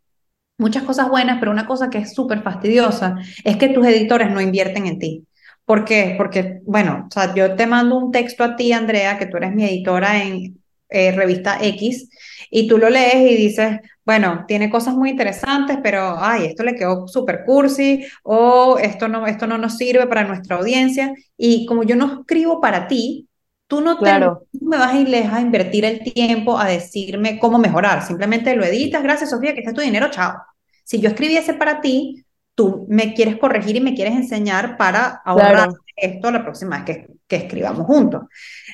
[0.56, 4.40] muchas cosas buenas, pero una cosa que es súper fastidiosa es que tus editores no
[4.40, 5.26] invierten en ti.
[5.64, 6.14] ¿Por qué?
[6.16, 9.54] Porque, bueno, o sea, yo te mando un texto a ti, Andrea, que tú eres
[9.54, 10.58] mi editora en
[10.88, 12.08] eh, revista X,
[12.50, 16.74] y tú lo lees y dices, bueno, tiene cosas muy interesantes, pero, ay, esto le
[16.74, 21.14] quedó súper cursi, o esto no, esto no nos sirve para nuestra audiencia.
[21.36, 23.28] Y como yo no escribo para ti,
[23.70, 28.04] Tú no, me vas a ir a invertir el tiempo a decirme cómo mejorar.
[28.04, 30.42] Simplemente lo editas, gracias Sofía, que está tu dinero, chao.
[30.82, 32.24] Si yo escribiese para ti,
[32.56, 37.06] tú me quieres corregir y me quieres enseñar para ahorrar esto la próxima vez que,
[37.28, 38.22] que escribamos juntos.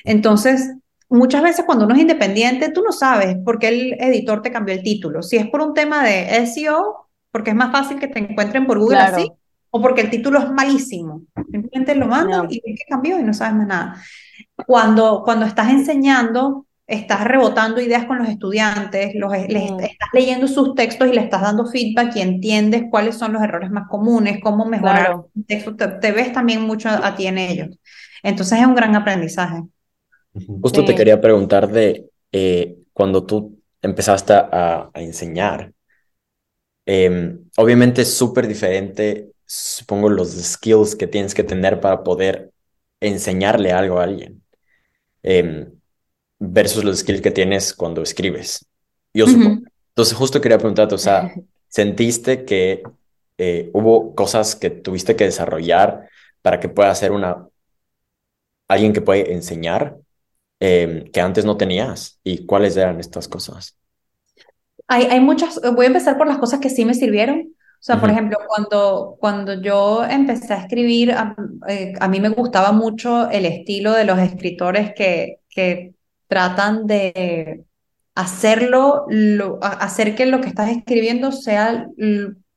[0.03, 0.73] Entonces,
[1.09, 4.75] muchas veces cuando uno es independiente, tú no sabes por qué el editor te cambió
[4.75, 5.21] el título.
[5.23, 8.79] Si es por un tema de SEO, porque es más fácil que te encuentren por
[8.79, 9.31] Google así,
[9.69, 11.23] o porque el título es malísimo.
[11.51, 14.01] Simplemente lo mandan y ves que cambió y no sabes más nada
[14.65, 19.79] cuando, cuando estás enseñando, estás rebotando ideas con los estudiantes, los, mm.
[19.81, 23.69] estás leyendo sus textos y le estás dando feedback y entiendes cuáles son los errores
[23.69, 27.77] más comunes, cómo mejorar el texto, te, ves también mucho a, ti en ellos.
[28.23, 29.63] Entonces es un gran aprendizaje.
[30.61, 35.73] Justo te quería preguntar de eh, cuando tú empezaste a, a enseñar,
[36.85, 42.51] em, obviamente es súper diferente, supongo, los skills que tienes que tener para poder
[42.99, 44.41] enseñarle algo a alguien
[45.23, 45.71] em,
[46.39, 48.65] versus los skills que tienes cuando escribes.
[49.13, 49.61] Yo supongo.
[49.89, 51.33] Entonces, justo quería preguntarte, o sea,
[51.67, 52.83] ¿sentiste que
[53.37, 56.09] eh, hubo cosas que tuviste que desarrollar
[56.41, 57.47] para que pueda ser una
[58.67, 59.97] alguien que puede enseñar
[60.59, 62.19] em, que antes no tenías?
[62.23, 63.77] ¿Y cuáles eran estas cosas?
[64.87, 67.53] Hay, hay muchas, voy a empezar por las cosas que sí me sirvieron.
[67.79, 71.13] O sea, por ejemplo, cuando, cuando yo empecé a escribir,
[71.67, 75.93] eh, a, mí me gustaba mucho el estilo de los escritores que, que
[76.27, 77.65] tratan de
[78.15, 79.05] hacerlo,
[79.61, 81.87] hacer que lo que estás escribiendo sea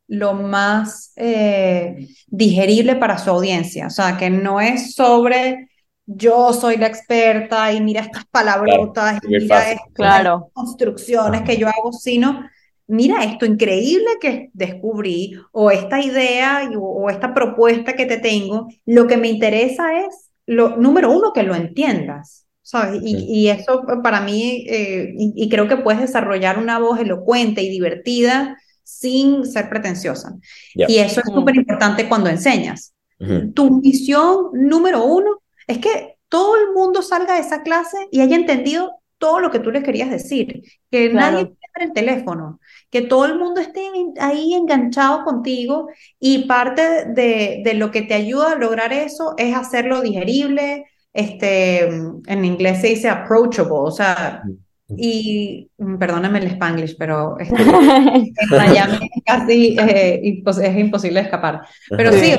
[0.09, 3.87] lo más eh, digerible para su audiencia.
[3.87, 5.70] O sea, que no es sobre
[6.13, 11.93] yo soy la experta y mira estas palabrotas y mira estas construcciones que yo hago,
[11.93, 12.49] sino
[12.89, 19.07] mira esto increíble que descubrí o esta idea o, esta propuesta que te tengo, lo
[19.07, 22.47] que me interesa es, lo, número uno, que lo entiendas.
[22.63, 23.01] ¿sabes?
[23.03, 28.57] Y, eso para mí, eh, y, creo que puedes desarrollar una voz elocuente y divertida
[28.83, 30.35] sin ser pretenciosa.
[30.75, 32.95] Y eso es súper importante cuando enseñas.
[33.55, 35.41] Tu misión número uno
[35.71, 39.61] es que todo el mundo salga de esa clase y haya entendido todo lo que
[39.61, 42.59] tú le querías decir, que nadie pierda el teléfono,
[42.91, 43.83] que todo el mundo esté
[44.19, 49.55] ahí enganchado contigo y parte de, de, lo que te ayuda a lograr eso es
[49.55, 54.43] hacerlo digerible, este, en inglés se dice approachable, o sea,
[54.97, 57.55] y mm, perdóname el spanglish, pero este,
[58.41, 61.63] es casi eh, es imposible escapar.
[61.91, 62.35] Pero sí,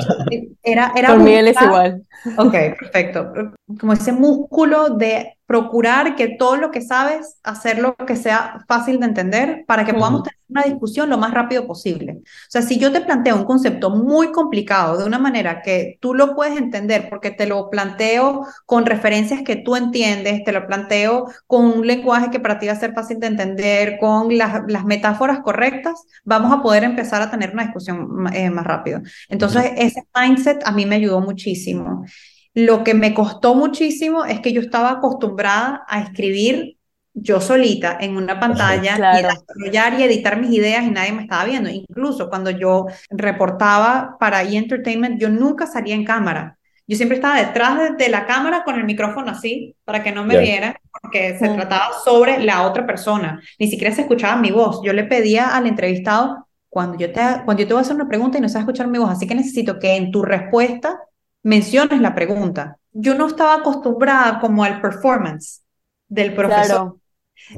[0.62, 0.92] era...
[0.96, 2.02] era Por Miguel es igual.
[2.36, 3.32] Ok, perfecto.
[3.78, 9.04] Como ese músculo de procurar que todo lo que sabes, hacerlo que sea fácil de
[9.04, 12.20] entender para que podamos tener una discusión lo más rápido posible.
[12.22, 16.14] O sea, si yo te planteo un concepto muy complicado de una manera que tú
[16.14, 21.26] lo puedes entender porque te lo planteo con referencias que tú entiendes, te lo planteo
[21.46, 24.86] con un lenguaje que para ti va a ser fácil de entender, con las, las
[24.86, 29.02] metáforas correctas, vamos a poder empezar a tener una discusión eh, más rápido.
[29.28, 32.06] Entonces, ese mindset a mí me ayudó muchísimo.
[32.54, 36.76] Lo que me costó muchísimo es que yo estaba acostumbrada a escribir
[37.14, 41.44] yo solita en una pantalla y desarrollar y editar mis ideas y nadie me estaba
[41.44, 41.68] viendo.
[41.68, 44.56] Incluso cuando yo reportaba para E!
[44.56, 46.58] Entertainment, yo nunca salía en cámara.
[46.86, 50.38] Yo siempre estaba detrás de, la cámara con el micrófono así, para que no me
[50.38, 53.40] vieran, porque se trataba sobre la otra persona.
[53.58, 54.80] Ni siquiera se escuchaba mi voz.
[54.84, 58.08] Yo le pedía al entrevistado, cuando yo te, cuando yo te voy a hacer una
[58.08, 60.98] pregunta y no sabes escuchar mi voz, así que necesito que en tu respuesta
[61.42, 62.78] menciones la pregunta.
[62.92, 65.62] Yo no estaba acostumbrada como al performance
[66.08, 66.96] del profesor.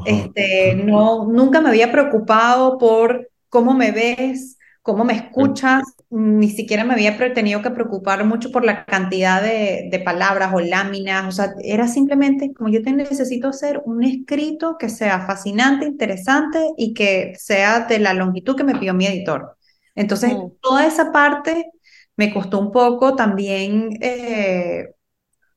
[0.07, 6.85] Este, no, nunca me había preocupado por cómo me ves, cómo me escuchas, ni siquiera
[6.85, 11.33] me había tenido que preocupar mucho por la cantidad de, de, palabras o láminas, o
[11.33, 16.95] sea, era simplemente como yo te necesito hacer un escrito que sea fascinante, interesante y
[16.95, 19.57] que sea de la longitud que me pidió mi editor.
[19.95, 20.59] Entonces, mm.
[20.61, 21.71] toda esa parte
[22.17, 24.95] me costó un poco también eh,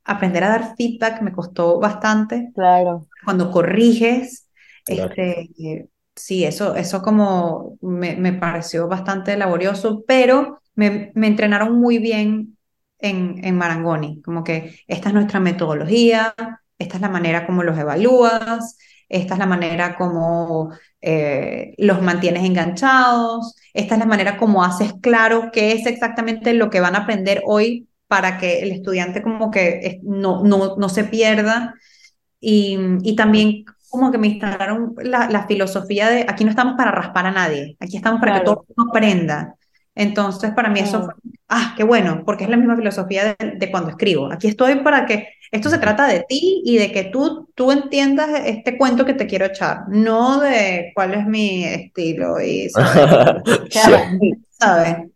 [0.04, 2.52] aprender a dar feedback, me costó bastante.
[2.56, 3.08] Claro.
[3.24, 4.50] Cuando corriges,
[4.86, 5.50] este,
[6.16, 12.58] sí, eso, eso como me, me, pareció bastante laborioso, pero me, me entrenaron muy bien
[13.00, 16.34] en, en, Marangoni, como que esta es nuestra metodología,
[16.80, 18.78] esta es la manera como los evalúas,
[19.10, 24.94] esta es la manera como eh, los mantienes enganchados, esta es la manera como haces
[25.02, 29.52] claro qué es exactamente lo que van a aprender hoy para que el estudiante como
[29.52, 31.76] que no, no, no se pierda.
[32.40, 36.92] Y, y también como que me instalaron la, la, filosofía de aquí no estamos para
[36.92, 39.56] raspar a nadie, aquí estamos para que todo mundo aprenda.
[39.96, 41.14] Entonces, para mí eso fue,
[41.50, 44.32] ah, qué bueno, porque es la misma filosofía de, de, cuando escribo.
[44.32, 48.30] Aquí estoy para que esto se trata de ti y de que tú, tú entiendas
[48.46, 52.70] este cuento que te quiero echar, no de cuál es mi estilo y,
[54.50, 54.98] ¿sabes?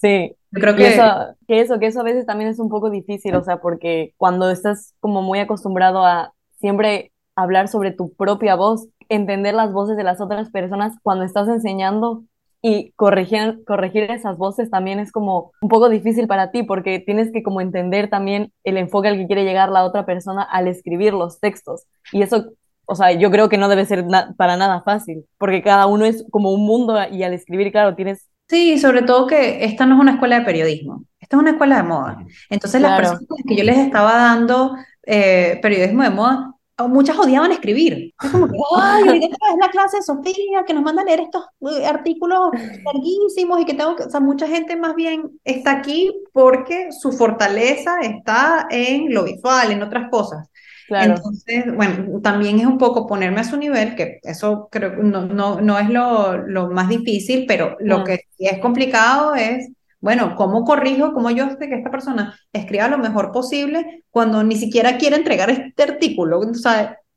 [0.00, 0.34] Sí.
[0.50, 0.94] creo que...
[0.94, 4.14] Eso, que eso, que eso a veces también es un poco difícil, o sea, porque
[4.16, 9.96] cuando estás como muy acostumbrado a siempre hablar sobre tu propia voz, entender las voces
[9.96, 12.24] de las otras personas, cuando estás enseñando,
[12.62, 17.32] y corregir, corregir esas voces también es como un poco difícil para ti porque tienes
[17.32, 21.12] que como entender también el enfoque al que quiere llegar la otra persona al escribir
[21.12, 21.82] los textos.
[22.12, 22.52] Y eso,
[22.86, 26.24] o sea, yo creo que no debe ser para nada fácil porque cada uno es
[26.30, 28.28] como un mundo y al escribir, claro, tienes...
[28.48, 31.78] Sí, sobre todo que esta no es una escuela de periodismo, esta es una escuela
[31.78, 32.24] de moda.
[32.48, 38.14] Entonces las personas que yo les estaba dando eh, periodismo de moda muchas odiaban escribir.
[38.22, 41.20] Es como que, ay, ahorita es la clase de Sofía que nos manda a leer
[41.20, 42.50] estos eh, artículos
[42.84, 47.12] larguísimos y que tengo que, o sea, mucha gente más bien está aquí porque su
[47.12, 50.48] fortaleza está en lo visual, en otras cosas.
[50.88, 51.14] Claro.
[51.16, 55.60] Entonces, bueno, también es un poco ponerme a su nivel, que eso creo no, no,
[55.60, 59.70] no es lo, lo, más difícil, pero lo que sí es complicado es
[60.02, 64.56] bueno, ¿cómo corrijo, cómo yo sé que esta persona escriba lo mejor posible cuando ni
[64.56, 66.40] siquiera quiere entregar este artículo?
[66.40, 66.54] O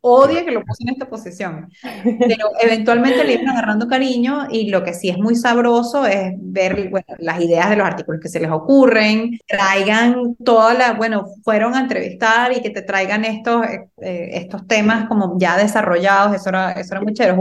[0.07, 1.67] odia que lo puse en esta posición.
[2.03, 6.89] Pero eventualmente le iban agarrando cariño y lo que sí es muy sabroso es ver
[6.89, 11.73] bueno, las ideas de los artículos que se les ocurren, traigan todas las, bueno, fueron
[11.73, 16.73] a entrevistar y que te traigan estos, eh, estos temas como ya desarrollados, eso era,
[16.73, 17.35] eso era muy chévere.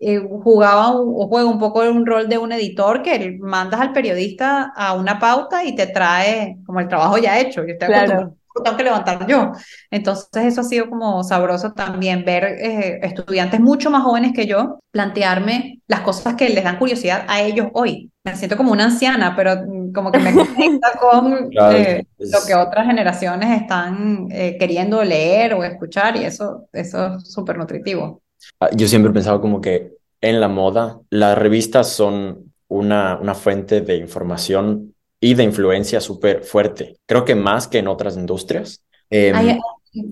[0.00, 4.72] Eh, jugaba o juega un poco un rol de un editor que mandas al periodista
[4.74, 7.64] a una pauta y te trae como el trabajo ya hecho.
[7.64, 9.52] Y claro tengo que levantar yo.
[9.90, 14.80] Entonces eso ha sido como sabroso también ver eh, estudiantes mucho más jóvenes que yo
[14.90, 18.10] plantearme las cosas que les dan curiosidad a ellos hoy.
[18.24, 22.54] Me siento como una anciana, pero mm, como que me conecta con eh, lo que
[22.54, 28.22] otras generaciones están eh, queriendo leer o escuchar y eso, eso es súper nutritivo.
[28.60, 33.34] Ah, yo siempre he pensado como que en la moda las revistas son una, una
[33.34, 36.96] fuente de información y de influencia súper fuerte.
[37.06, 38.84] Creo que más que en otras industrias.
[39.10, 39.58] Em, hay,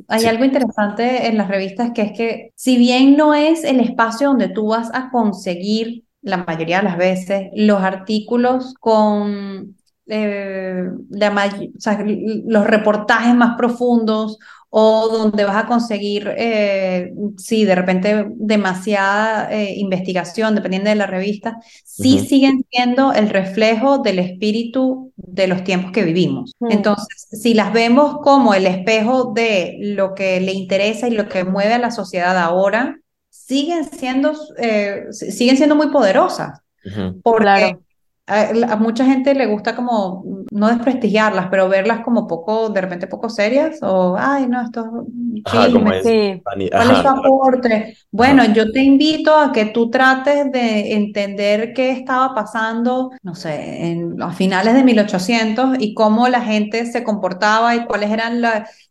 [0.09, 4.29] hay algo interesante en las revistas que es que si bien no es el espacio
[4.29, 9.77] donde tú vas a conseguir la mayoría de las veces los artículos con
[10.09, 14.39] eh, los reportajes más profundos
[14.71, 21.07] o donde vas a conseguir, eh, sí, de repente demasiada eh, investigación, dependiendo de la
[21.07, 26.53] revista, sí siguen siendo el reflejo del espíritu de los tiempos que vivimos.
[26.61, 26.71] Mm.
[26.71, 31.45] Entonces, si las vemos como el espejo de lo que le interesa y lo que
[31.45, 32.97] mueve a la sociedad ahora,
[33.31, 36.61] siguen siendo, eh, siguen siendo muy poderosas.
[37.25, 37.79] Porque
[38.27, 43.29] a, mucha gente le gusta como no desprestigiarlas, pero verlas como poco, de repente poco
[43.29, 45.07] serias, o, ay, no, esto
[45.45, 46.43] es sí.
[46.43, 47.97] ¿Cuál es tu aporte?
[48.11, 53.87] Bueno, yo te invito a que tú trates de entender qué estaba pasando, no sé,
[53.87, 58.43] en, a finales de 1800 y cómo la gente se comportaba y cuáles eran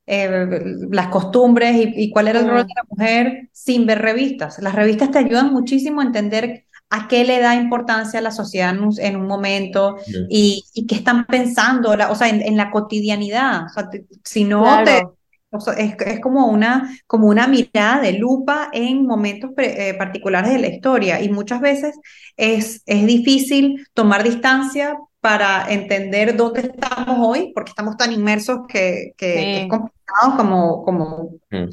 [0.08, 0.62] eh,
[0.92, 4.60] las costumbres y, y, cuál era el rol de la mujer sin ver revistas.
[4.60, 6.66] Las revistas te ayudan muchísimo a entender
[6.96, 9.98] a qué le da importancia a la sociedad en un, momento
[10.30, 13.66] y, y, qué están pensando, o sea, en, la cotidianidad.
[13.66, 13.90] O sea,
[14.24, 20.54] si no es, es, como, una, como una mirada de lupa en momentos eh, particulares
[20.54, 21.22] de la historia.
[21.22, 21.96] Y muchas veces
[22.38, 29.14] es, es difícil tomar distancia para entender dónde estamos hoy, porque estamos tan inmersos que,
[29.18, 31.30] que, es complicado como, como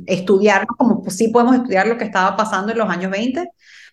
[0.06, 3.50] estudiar, como pues sí podemos estudiar lo que estaba pasando en los años 20,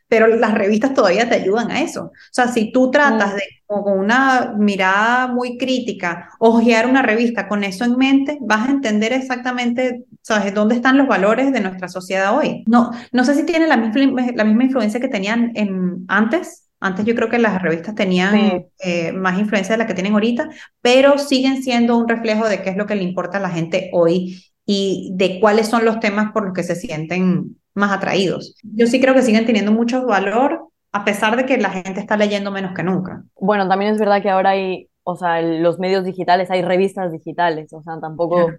[0.10, 2.06] pero las revistas todavía te ayudan a eso.
[2.06, 7.64] O sea, si tú tratas de, con una mirada muy crítica, hojear una revista con
[7.64, 12.36] eso en mente, vas a entender exactamente, ¿sabes?, dónde están los valores de nuestra sociedad
[12.36, 12.64] hoy.
[12.66, 16.66] No, no sé si tiene la misma, la misma influencia que tenían en, antes.
[16.82, 20.50] Antes yo creo que las revistas tenían eh, más influencia de la que tienen ahorita,
[20.82, 23.92] pero siguen siendo un reflejo de qué es lo que le importa a la gente
[23.94, 28.56] hoy y de cuáles son los temas por los que se sienten más atraídos.
[28.64, 32.18] Yo sí creo que siguen teniendo mucho valor a pesar de que la gente está
[32.18, 33.24] leyendo menos que nunca.
[33.40, 37.72] Bueno, también es verdad que ahora hay, o sea, los medios digitales, hay revistas digitales,
[37.74, 38.52] o sea, tampoco,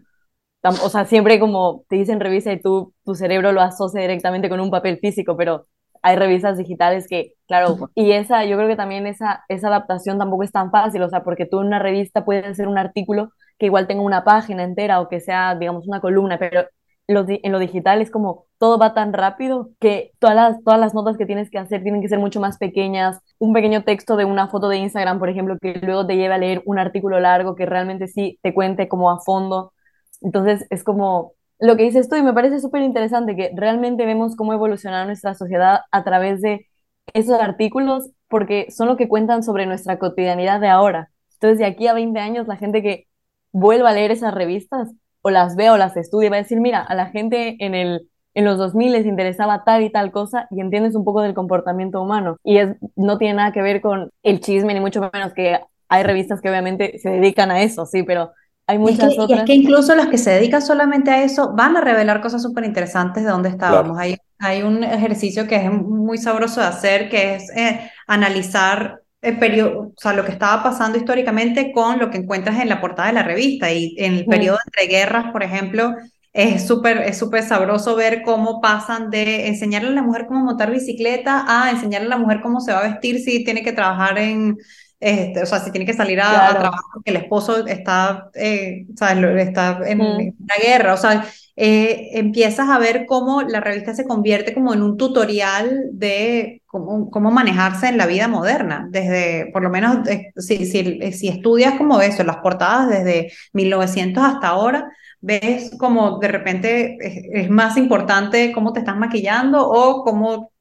[0.62, 4.60] o sea, siempre como te dicen revista y tú, tu cerebro lo asocia directamente con
[4.60, 5.66] un papel físico, pero
[6.02, 10.44] hay revistas digitales que, claro, y esa, yo creo que también esa, esa adaptación tampoco
[10.44, 13.66] es tan fácil, o sea, porque tú en una revista puedes hacer un artículo que
[13.66, 16.64] igual tenga una página entera o que sea, digamos, una columna, pero
[17.10, 21.16] en lo digital es como todo va tan rápido que todas las, todas las notas
[21.16, 23.18] que tienes que hacer tienen que ser mucho más pequeñas.
[23.38, 26.38] Un pequeño texto de una foto de Instagram, por ejemplo, que luego te lleve a
[26.38, 29.72] leer un artículo largo que realmente sí te cuente como a fondo.
[30.20, 34.36] Entonces es como lo que dices tú y me parece súper interesante que realmente vemos
[34.36, 36.66] cómo evoluciona nuestra sociedad a través de
[37.14, 41.10] esos artículos porque son lo que cuentan sobre nuestra cotidianidad de ahora.
[41.34, 43.08] Entonces de aquí a 20 años la gente que
[43.52, 44.90] vuelva a leer esas revistas
[45.22, 48.08] o las ve o las estudia, va a decir, mira, a la gente en el
[48.34, 52.00] en los 2000 les interesaba tal y tal cosa y entiendes un poco del comportamiento
[52.00, 52.36] humano.
[52.44, 55.58] Y es, no tiene nada que ver con el chisme, ni mucho menos que
[55.88, 58.30] hay revistas que obviamente se dedican a eso, sí, pero
[58.66, 59.30] hay muchas otras.
[59.30, 62.42] Y es que incluso las que se dedican solamente a eso van a revelar cosas
[62.42, 63.98] súper interesantes de dónde estábamos.
[63.98, 69.38] Hay, hay un ejercicio que es muy sabroso de hacer, que es eh, analizar el
[69.38, 73.08] periodo, o sea, lo que estaba pasando históricamente con lo que encuentras en la portada
[73.08, 73.70] de la revista.
[73.70, 75.94] Y en el periodo entre guerras, por ejemplo,
[76.32, 80.70] es súper es súper sabroso ver cómo pasan de enseñarle a la mujer cómo montar
[80.70, 84.16] bicicleta a enseñarle a la mujer cómo se va a vestir si tiene que trabajar
[84.18, 84.56] en,
[85.00, 89.12] este, o sea, si tiene que salir a, trabajar porque el esposo está, eh, está
[89.12, 90.92] en, una guerra.
[90.92, 91.24] O sea,
[91.62, 97.10] eh, empiezas a ver cómo la revista se convierte como en un tutorial de cómo,
[97.10, 101.74] cómo manejarse en la vida moderna, desde, por lo menos, eh, si, si, si, estudias
[101.74, 104.90] como eso, las portadas desde 1900 hasta ahora,
[105.20, 106.96] ves como de repente
[107.34, 110.52] es, más importante cómo te estás maquillando o cómo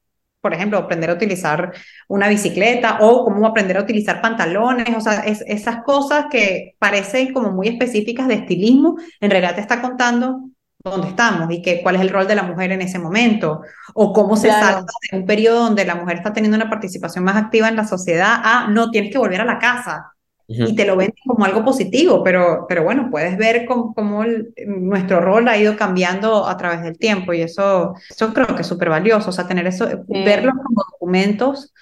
[0.42, 1.72] por ejemplo, aprender a utilizar
[2.08, 7.32] una bicicleta o cómo aprender a utilizar pantalones, o sea, es, esas cosas que parecen
[7.32, 10.50] como muy específicas de estilismo, en realidad te está contando
[10.82, 13.62] dónde estamos y que, cuál es el rol de la mujer en ese momento,
[13.94, 17.36] o cómo se salta de un periodo donde la mujer está teniendo una participación más
[17.36, 20.12] activa en la sociedad a, no, tienes que volver a la casa.
[20.52, 24.24] Y te lo ven como algo positivo, pero, pero bueno, puedes ver cómo, cómo
[24.66, 28.66] nuestro rol ha ido cambiando a través del tiempo y eso, eso creo que es
[28.66, 31.72] súper valioso, o sea, tener eso, verlos como documentos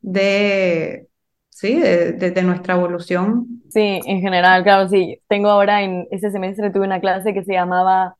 [0.00, 1.06] de,
[1.50, 3.62] sí, de, de, nuestra evolución.
[3.68, 5.20] Sí, en general, claro, sí.
[5.28, 8.15] Tengo ahora en ese semestre tuve una clase que se llamaba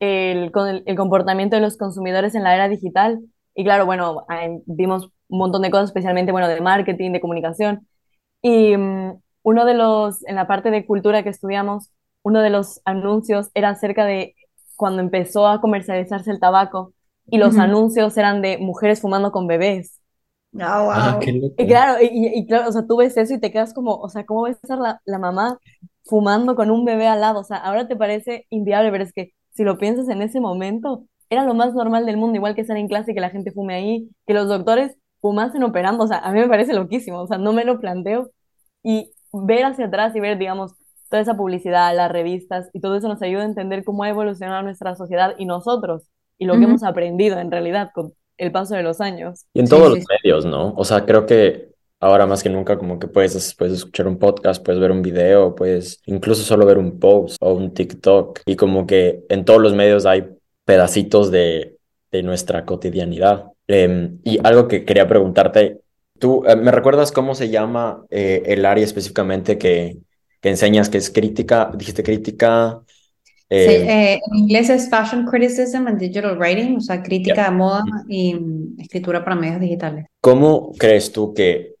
[0.00, 0.50] el,
[0.86, 3.20] el, comportamiento de los consumidores en la era digital.
[3.54, 4.26] Y claro, bueno,
[4.66, 7.86] vimos un montón de cosas, especialmente, bueno, de marketing, de comunicación.
[8.42, 11.90] Y mm, uno de los, en la parte de cultura que estudiamos,
[12.22, 14.34] uno de los anuncios era acerca de
[14.76, 16.94] cuando empezó a comercializarse el tabaco
[17.26, 20.00] y los anuncios eran de mujeres fumando con bebés.
[20.58, 20.90] Ah, wow.
[20.92, 24.08] Ah, y claro, y, claro, o sea, tú ves eso y te quedas como, o
[24.08, 25.58] sea, ¿cómo ves a la, la mamá
[26.04, 27.40] fumando con un bebé al lado?
[27.40, 31.04] O sea, ahora te parece inviable, pero es que si lo piensas en ese momento,
[31.28, 33.74] era lo más normal del mundo, igual que estar en clase que la gente fume
[33.74, 37.38] ahí, que los doctores fumasen operando, o sea, a mí me parece loquísimo, o sea,
[37.38, 38.30] no me lo planteo.
[38.82, 40.72] Y ver hacia atrás y ver, digamos,
[41.08, 44.62] toda esa publicidad, las revistas y todo eso nos ayuda a entender cómo ha evolucionado
[44.62, 46.04] nuestra sociedad y nosotros
[46.38, 49.44] y lo que hemos aprendido en realidad con el paso de los años.
[49.52, 50.72] Y en todos los medios, ¿no?
[50.74, 51.69] O sea, creo que
[52.00, 55.54] ahora más que nunca como que puedes, puedes escuchar un podcast, puedes ver un video,
[55.54, 59.74] puedes incluso solo ver un post o un TikTok y como que en todos los
[59.74, 60.24] medios hay
[60.64, 61.76] pedacitos de,
[62.10, 63.44] de nuestra cotidianidad.
[63.66, 65.80] Em, y algo que quería preguntarte,
[66.18, 69.98] ¿tú eh, me recuerdas cómo se llama eh, el área específicamente que,
[70.40, 71.70] que enseñas que es crítica?
[71.76, 72.80] Dijiste crítica.
[73.52, 78.36] Eh, en inglés es Fashion Criticism and Digital Writing, o sea, crítica de moda y
[78.78, 80.06] escritura para medios digitales.
[80.20, 81.74] ¿Cómo crees tú que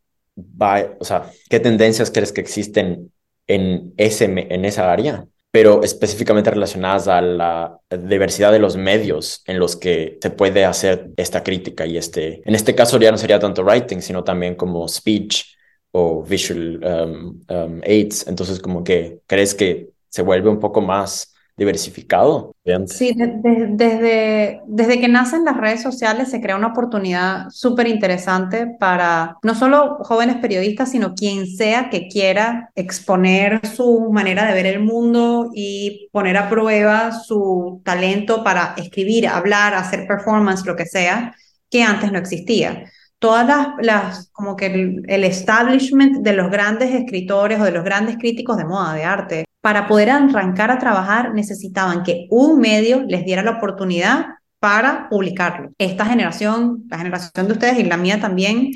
[0.60, 3.12] va, o sea, qué tendencias crees que existen
[3.46, 5.26] en, ese, en esa área?
[5.52, 11.10] pero específicamente relacionadas a la diversidad de los medios en los que se puede hacer
[11.16, 14.86] esta crítica y este, en este caso ya no sería tanto writing, sino también como
[14.86, 15.44] speech
[15.92, 18.26] o visual um, um, aids.
[18.28, 22.52] Entonces, como que crees que se vuelve un poco más diversificado.
[22.86, 29.36] Sí, desde, desde que nacen las redes sociales se crea una oportunidad súper interesante para
[29.42, 34.80] no solo jóvenes periodistas, sino quien sea que quiera exponer su manera de ver el
[34.80, 41.34] mundo y poner a prueba su talento para escribir, hablar, hacer performance, lo que sea,
[41.68, 42.84] que antes no existía
[43.18, 48.56] todas las, como que el, establishment de los grandes escritores o de los grandes críticos
[48.56, 53.42] de moda, de arte, para poder arrancar a trabajar necesitaban que un medio les diera
[53.42, 54.26] la oportunidad
[54.58, 55.72] para publicarlo.
[55.78, 58.72] Esta generación, la generación de ustedes y la mía también,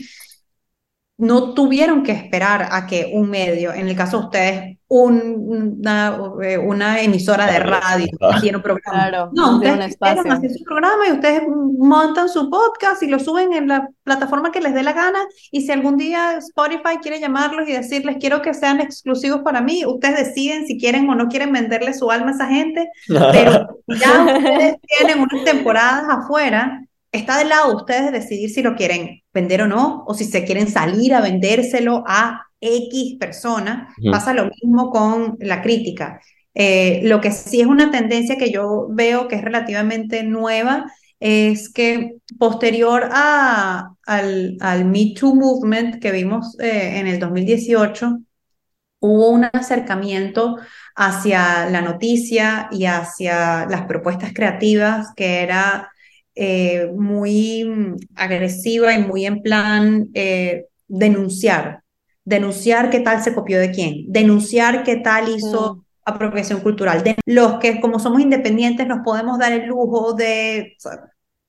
[1.17, 6.59] no tuvieron que esperar a que un medio, en el caso de ustedes, una, eh,
[6.59, 8.07] una, emisora de radio,
[8.37, 9.31] hicieron programa.
[9.33, 11.43] no, ustedes hacer su programa y ustedes
[11.79, 15.19] montan su podcast y lo suben en la plataforma que les dé la gana.
[15.51, 19.85] Y si algún día Spotify quiere llamarlos y decirles quiero que sean exclusivos para mí,
[19.87, 22.89] ustedes deciden si quieren o no quieren venderle su alma a esa gente.
[23.09, 26.81] Pero ya ustedes tienen unas temporadas afuera
[27.19, 30.45] está del lado de ustedes decidir si lo quieren vender o no, o si se
[30.45, 33.95] quieren salir a vendérselo a X persona.
[34.11, 36.21] Pasa lo mismo con la crítica.
[36.55, 40.87] Eh, lo que sí es una tendencia que yo veo que es relativamente nueva
[41.21, 48.19] es que posterior a, al, al Me Too Movement que vimos eh, en el 2018,
[49.01, 50.57] hubo un acercamiento
[50.95, 55.91] hacia la noticia y hacia las propuestas creativas que era
[56.37, 61.83] eh, muy mm, agresiva y muy en plan eh, denunciar,
[62.25, 65.83] denunciar qué tal se copió de quién, denunciar qué tal hizo mm.
[66.05, 67.05] apropiación cultural.
[67.05, 70.77] De los que como somos independientes nos podemos dar el lujo de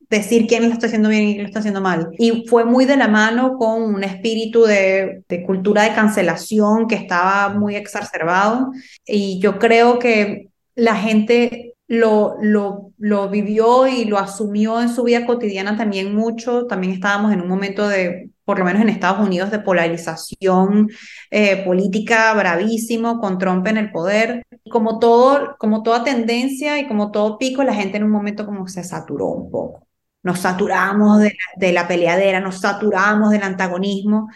[0.10, 2.10] decir quién lo está haciendo bien y quién lo está haciendo mal.
[2.20, 6.96] Y fue muy de la mano con un espíritu de, de, cultura de cancelación que
[6.96, 8.72] estaba muy exacerbado.
[9.06, 15.04] Y yo creo que la gente lo, lo, lo, vivió y lo asumió en su
[15.04, 16.66] vida cotidiana también mucho.
[16.68, 20.90] También estábamos en un momento de, por lo menos en Estados Unidos, de polarización
[21.32, 24.44] eh, política bravísimo con Trump en el poder.
[24.70, 28.68] Como, todo, como toda tendencia y como todo pico, la gente en un momento como
[28.68, 29.88] se saturó un poco.
[30.24, 34.30] Nos saturamos de la, de la peleadera, nos saturamos del antagonismo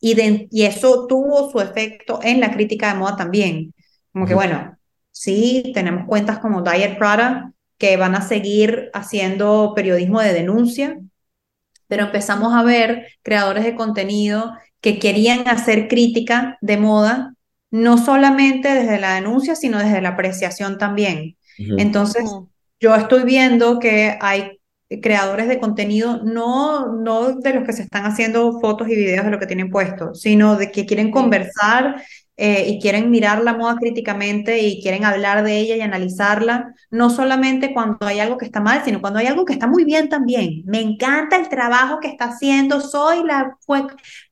[0.00, 3.74] y, de, y eso tuvo su efecto en la crítica de moda también.
[4.12, 4.76] Como que, bueno,
[5.12, 10.98] Sí, tenemos cuentas como Diet Prada que van a seguir haciendo periodismo de denuncia,
[11.86, 17.34] pero empezamos a ver creadores de contenido que querían hacer crítica de moda,
[17.70, 21.36] no solamente desde la denuncia, sino desde la apreciación también.
[21.58, 22.24] Entonces,
[22.80, 24.60] yo estoy viendo que hay
[25.00, 29.30] creadores de contenido, no, no de los que se están haciendo fotos y videos de
[29.30, 32.02] lo que tienen puesto, sino de que quieren conversar
[32.44, 37.08] eh, y quieren mirar la moda críticamente y quieren hablar de ella y analizarla, no
[37.08, 40.08] solamente cuando hay algo que está mal, sino cuando hay algo que está muy bien
[40.08, 40.64] también.
[40.66, 43.56] Me encanta el trabajo que está haciendo, soy la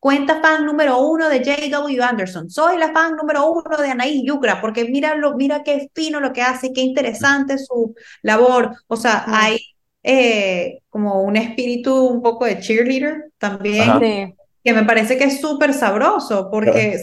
[0.00, 2.02] cuenta fan número uno de J.W.
[2.02, 6.18] Anderson, soy la fan número uno de Anaí Yucra, porque mira, lo, mira qué fino
[6.18, 8.74] lo que hace, qué interesante su labor.
[8.88, 9.56] O sea, hay
[10.02, 14.34] eh, como un espíritu un poco de cheerleader también.
[14.64, 17.00] Que me parece que es súper sabroso, porque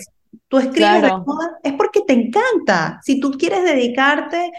[0.48, 3.00] Tú escribes de moda es porque te encanta.
[3.04, 4.52] Si tú quieres dedicarte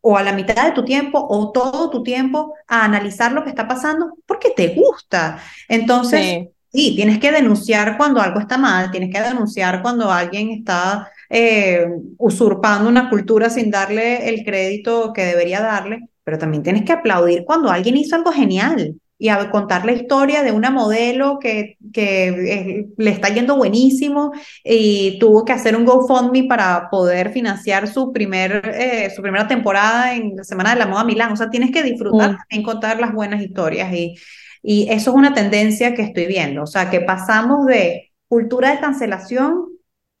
[0.00, 3.50] o a la mitad de tu tiempo o todo tu tiempo a analizar lo que
[3.50, 5.38] está pasando, porque te gusta.
[5.68, 6.94] Entonces, sí.
[6.96, 11.86] tienes que denunciar cuando algo está mal, tienes que denunciar cuando alguien está eh,
[12.18, 17.44] usurpando una cultura sin darle el crédito que debería darle, pero también tienes que aplaudir
[17.44, 22.26] cuando alguien hizo algo genial y a contar la historia de una modelo que, que
[22.26, 24.32] eh, le está yendo buenísimo
[24.64, 30.16] y tuvo que hacer un GoFundMe para poder financiar su, primer, eh, su primera temporada
[30.16, 31.30] en la Semana de la Moda Milán.
[31.30, 34.16] O sea, tienes que disfrutar en contar las buenas historias y,
[34.60, 36.64] y eso es una tendencia que estoy viendo.
[36.64, 39.68] O sea, que pasamos de cultura de cancelación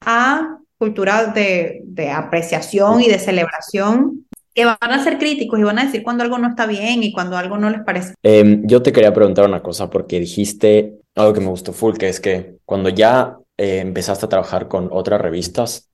[0.00, 5.78] a cultura de, de apreciación y de celebración que van a ser críticos y van
[5.78, 8.14] a decir cuando algo no está bien y cuando algo no les parece.
[8.22, 12.08] Em, yo te quería preguntar una cosa porque dijiste algo que me gustó full, que
[12.08, 15.90] es que cuando ya eh, empezaste a trabajar con otras revistas,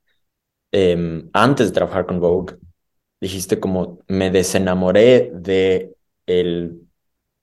[0.72, 2.56] em, antes de trabajar con Vogue,
[3.20, 5.94] dijiste como me desenamoré de
[6.26, 6.82] el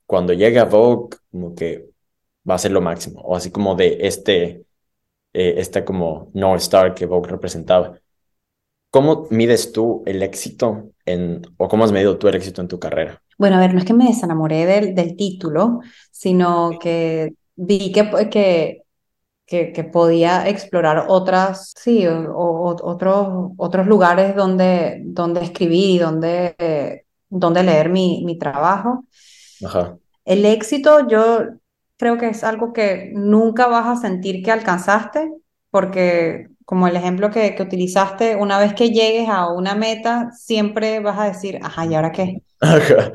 [0.06, 1.90] cuando llegue a Vogue, como que
[2.50, 4.66] va a ser lo máximo, o así como de este,
[5.34, 8.00] eh, este como North Star que Vogue representaba.
[8.96, 12.80] ¿Cómo mides tú el éxito en, o cómo has medido tú el éxito en tu
[12.80, 13.22] carrera?
[13.38, 15.82] Bueno, a ver, no es que me desenamoré del, del título,
[16.12, 18.84] sino que vi que, que,
[19.46, 27.06] que, que podía explorar otras, sí, o, otros, otros lugares donde, donde escribir y donde,
[27.28, 29.04] donde leer mi, mi trabajo.
[29.66, 29.98] Ajá.
[30.24, 31.40] El éxito yo
[31.98, 35.34] creo que es algo que nunca vas a sentir que alcanzaste,
[35.70, 41.00] porque como el ejemplo que, que, utilizaste, una vez que llegues a una meta, siempre
[41.00, 42.42] vas a decir, ajá, ¿y ahora qué?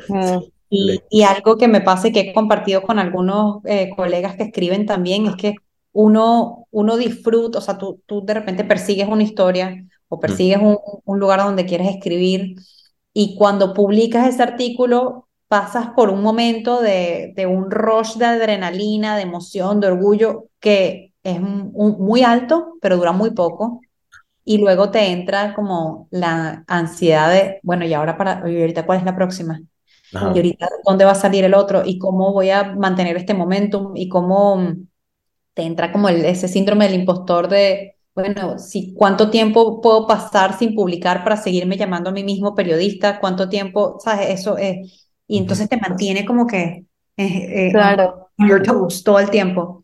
[0.08, 0.38] Mm,
[0.70, 4.44] y, y, algo que me pasa y que he compartido con algunos eh, colegas que
[4.44, 5.56] escriben también es que
[5.92, 10.20] uno, uno disfruta, o sea, tú, tú de repente persigues una historia o mm.
[10.20, 12.54] persigues un, un lugar donde quieres escribir
[13.12, 19.16] y cuando publicas ese artículo pasas por un momento de, de un rush de adrenalina,
[19.16, 23.80] de emoción, de orgullo que es muy alto, pero dura muy poco.
[24.44, 28.98] Y luego te entra como la ansiedad de, bueno, y ahora para, y ahorita cuál
[28.98, 29.60] es la próxima.
[30.12, 33.96] Y ahorita dónde va a salir el otro y cómo voy a mantener este momentum
[33.96, 34.74] y cómo
[35.54, 40.58] te entra como el, ese síndrome del impostor de, bueno, si cuánto tiempo puedo pasar
[40.58, 44.40] sin publicar para seguirme llamando a mí mismo periodista, cuánto tiempo, ¿sabes?
[44.40, 48.30] Eso es, y entonces te mantiene como que, eh, eh, claro.
[48.38, 49.80] your toes todo el tiempo.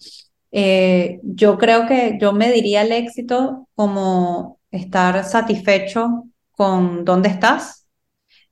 [0.59, 7.87] Eh, yo creo que yo me diría el éxito como estar satisfecho con dónde estás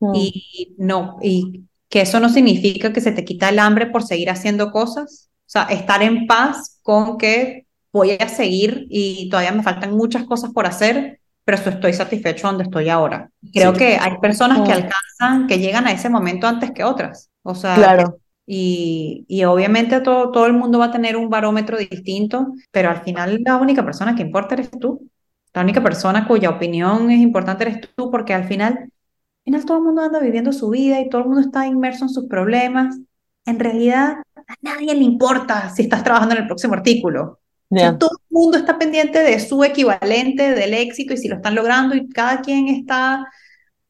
[0.01, 0.13] mm.
[0.15, 4.29] y no, y que eso no significa que se te quita el hambre por seguir
[4.29, 9.63] haciendo cosas, o sea, estar en paz con que voy a seguir y todavía me
[9.63, 13.31] faltan muchas cosas por hacer, pero estoy satisfecho donde estoy ahora.
[13.51, 14.85] Creo que hay personas que mm.
[14.85, 18.19] alcanzan, que llegan a ese momento antes que otras, o sea, claro.
[18.47, 23.03] Y, y, obviamente todo, todo el mundo va a tener un barómetro distinto, pero al
[23.03, 25.09] final la única persona que importa eres tú.
[25.55, 29.79] La única persona cuya opinión es importante eres tú, porque al final, al final todo
[29.79, 32.99] el mundo anda viviendo su vida y todo el mundo está inmerso en sus problemas.
[33.47, 37.39] En realidad, a nadie le importa si estás trabajando en el próximo artículo.
[37.71, 41.95] todo el mundo está pendiente de su equivalente, del éxito y si lo están logrando
[41.95, 43.27] y cada quien está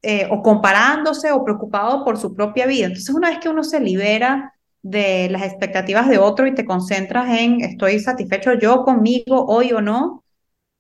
[0.05, 2.87] eh, o comparándose o preocupado por su propia vida.
[2.87, 4.53] Entonces, una vez que uno se libera
[4.83, 9.81] de las expectativas de otro y te concentras en estoy satisfecho yo conmigo hoy o
[9.81, 10.23] no,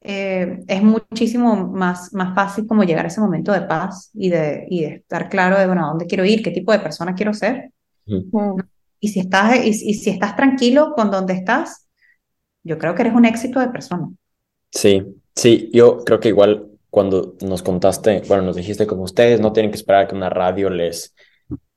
[0.02, 4.66] eh, es muchísimo más, más fácil como llegar a ese momento de paz y de,
[4.68, 7.32] y de estar claro de, bueno, a dónde quiero ir, qué tipo de persona quiero
[7.32, 7.70] ser.
[8.04, 8.60] Mm.
[9.00, 11.88] Y, si estás, y, y si estás tranquilo con dónde estás,
[12.62, 14.10] yo creo que eres un éxito de persona.
[14.70, 15.02] Sí,
[15.34, 19.72] sí, yo creo que igual cuando nos contaste, bueno, nos dijiste como ustedes no tienen
[19.72, 21.12] que esperar que una radio les,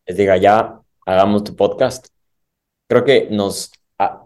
[0.06, 2.10] les diga ya, hagamos tu podcast.
[2.88, 3.72] Creo que nos,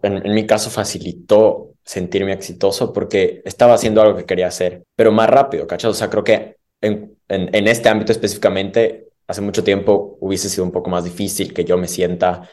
[0.04, 5.30] en, mi caso, facilitó sentirme exitoso porque estaba haciendo algo que quería hacer, pero más
[5.30, 5.92] rápido, ¿cachai?
[5.92, 10.66] O sea, creo que en, en, en este ámbito específicamente, hace mucho tiempo hubiese sido
[10.66, 12.50] un poco más difícil que yo me sienta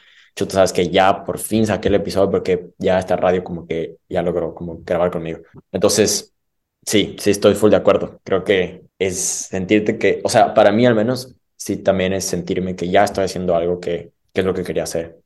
[0.47, 3.97] tú sabes que ya por fin saqué el episodio porque ya esta radio como que
[4.09, 5.41] ya logró como grabar conmigo.
[5.73, 6.33] Entonces,
[6.89, 8.19] Sí, sí, estoy full de acuerdo.
[8.25, 12.75] Creo que es sentirte que, o sea, para mí al menos, sí, también es sentirme
[12.75, 15.21] que ya estoy haciendo algo que, que es lo que quería hacer.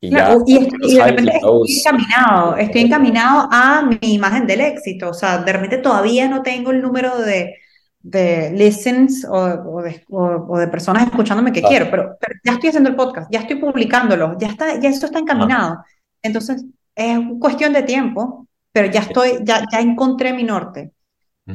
[0.00, 5.10] Y, ya, y, estoy, de repente estoy encaminado, estoy encaminado a mi imagen del éxito.
[5.10, 7.54] O sea, de repente todavía no tengo el número de,
[8.00, 12.70] de listens o, o, de, o, de, personas escuchándome que quiero, pero, pero, ya estoy
[12.70, 15.84] haciendo el podcast, ya estoy publicándolo, ya está, ya esto está encaminado.
[16.22, 20.93] Entonces, es cuestión de tiempo, pero ya estoy, ya, ya encontré mi norte.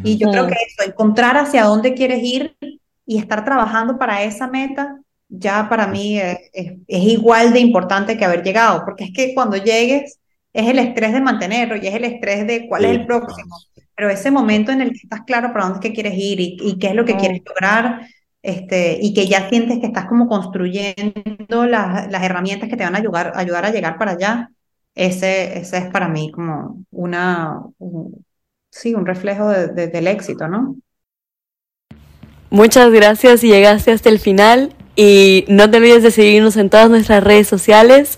[0.04, 2.56] Y yo creo que eso, encontrar hacia dónde quieres ir
[3.06, 8.26] y estar trabajando para esa meta, ya para mí es, es, igual de importante que
[8.26, 10.20] haber llegado, porque es que cuando llegues
[10.54, 13.56] es el estrés de mantenerlo y es el estrés de cuál es el próximo,
[13.96, 16.58] pero ese momento en el que estás claro para dónde es que quieres ir y,
[16.62, 18.08] y qué es lo que quieres lograr,
[18.42, 22.96] este, y que ya sientes que estás como construyendo las, las herramientas que te van
[22.96, 24.50] a ayudar, ayudar a llegar para allá,
[24.96, 27.62] ese, ese es para mí como una,
[28.80, 30.76] sí, un reflejo del éxito, ¿no?
[32.50, 36.90] Muchas gracias y llegaste hasta el final y no te olvides de seguirnos en todas
[36.90, 38.18] nuestras redes sociales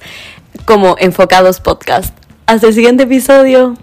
[0.65, 2.15] como Enfocados Podcast.
[2.45, 3.75] Hasta el siguiente episodio.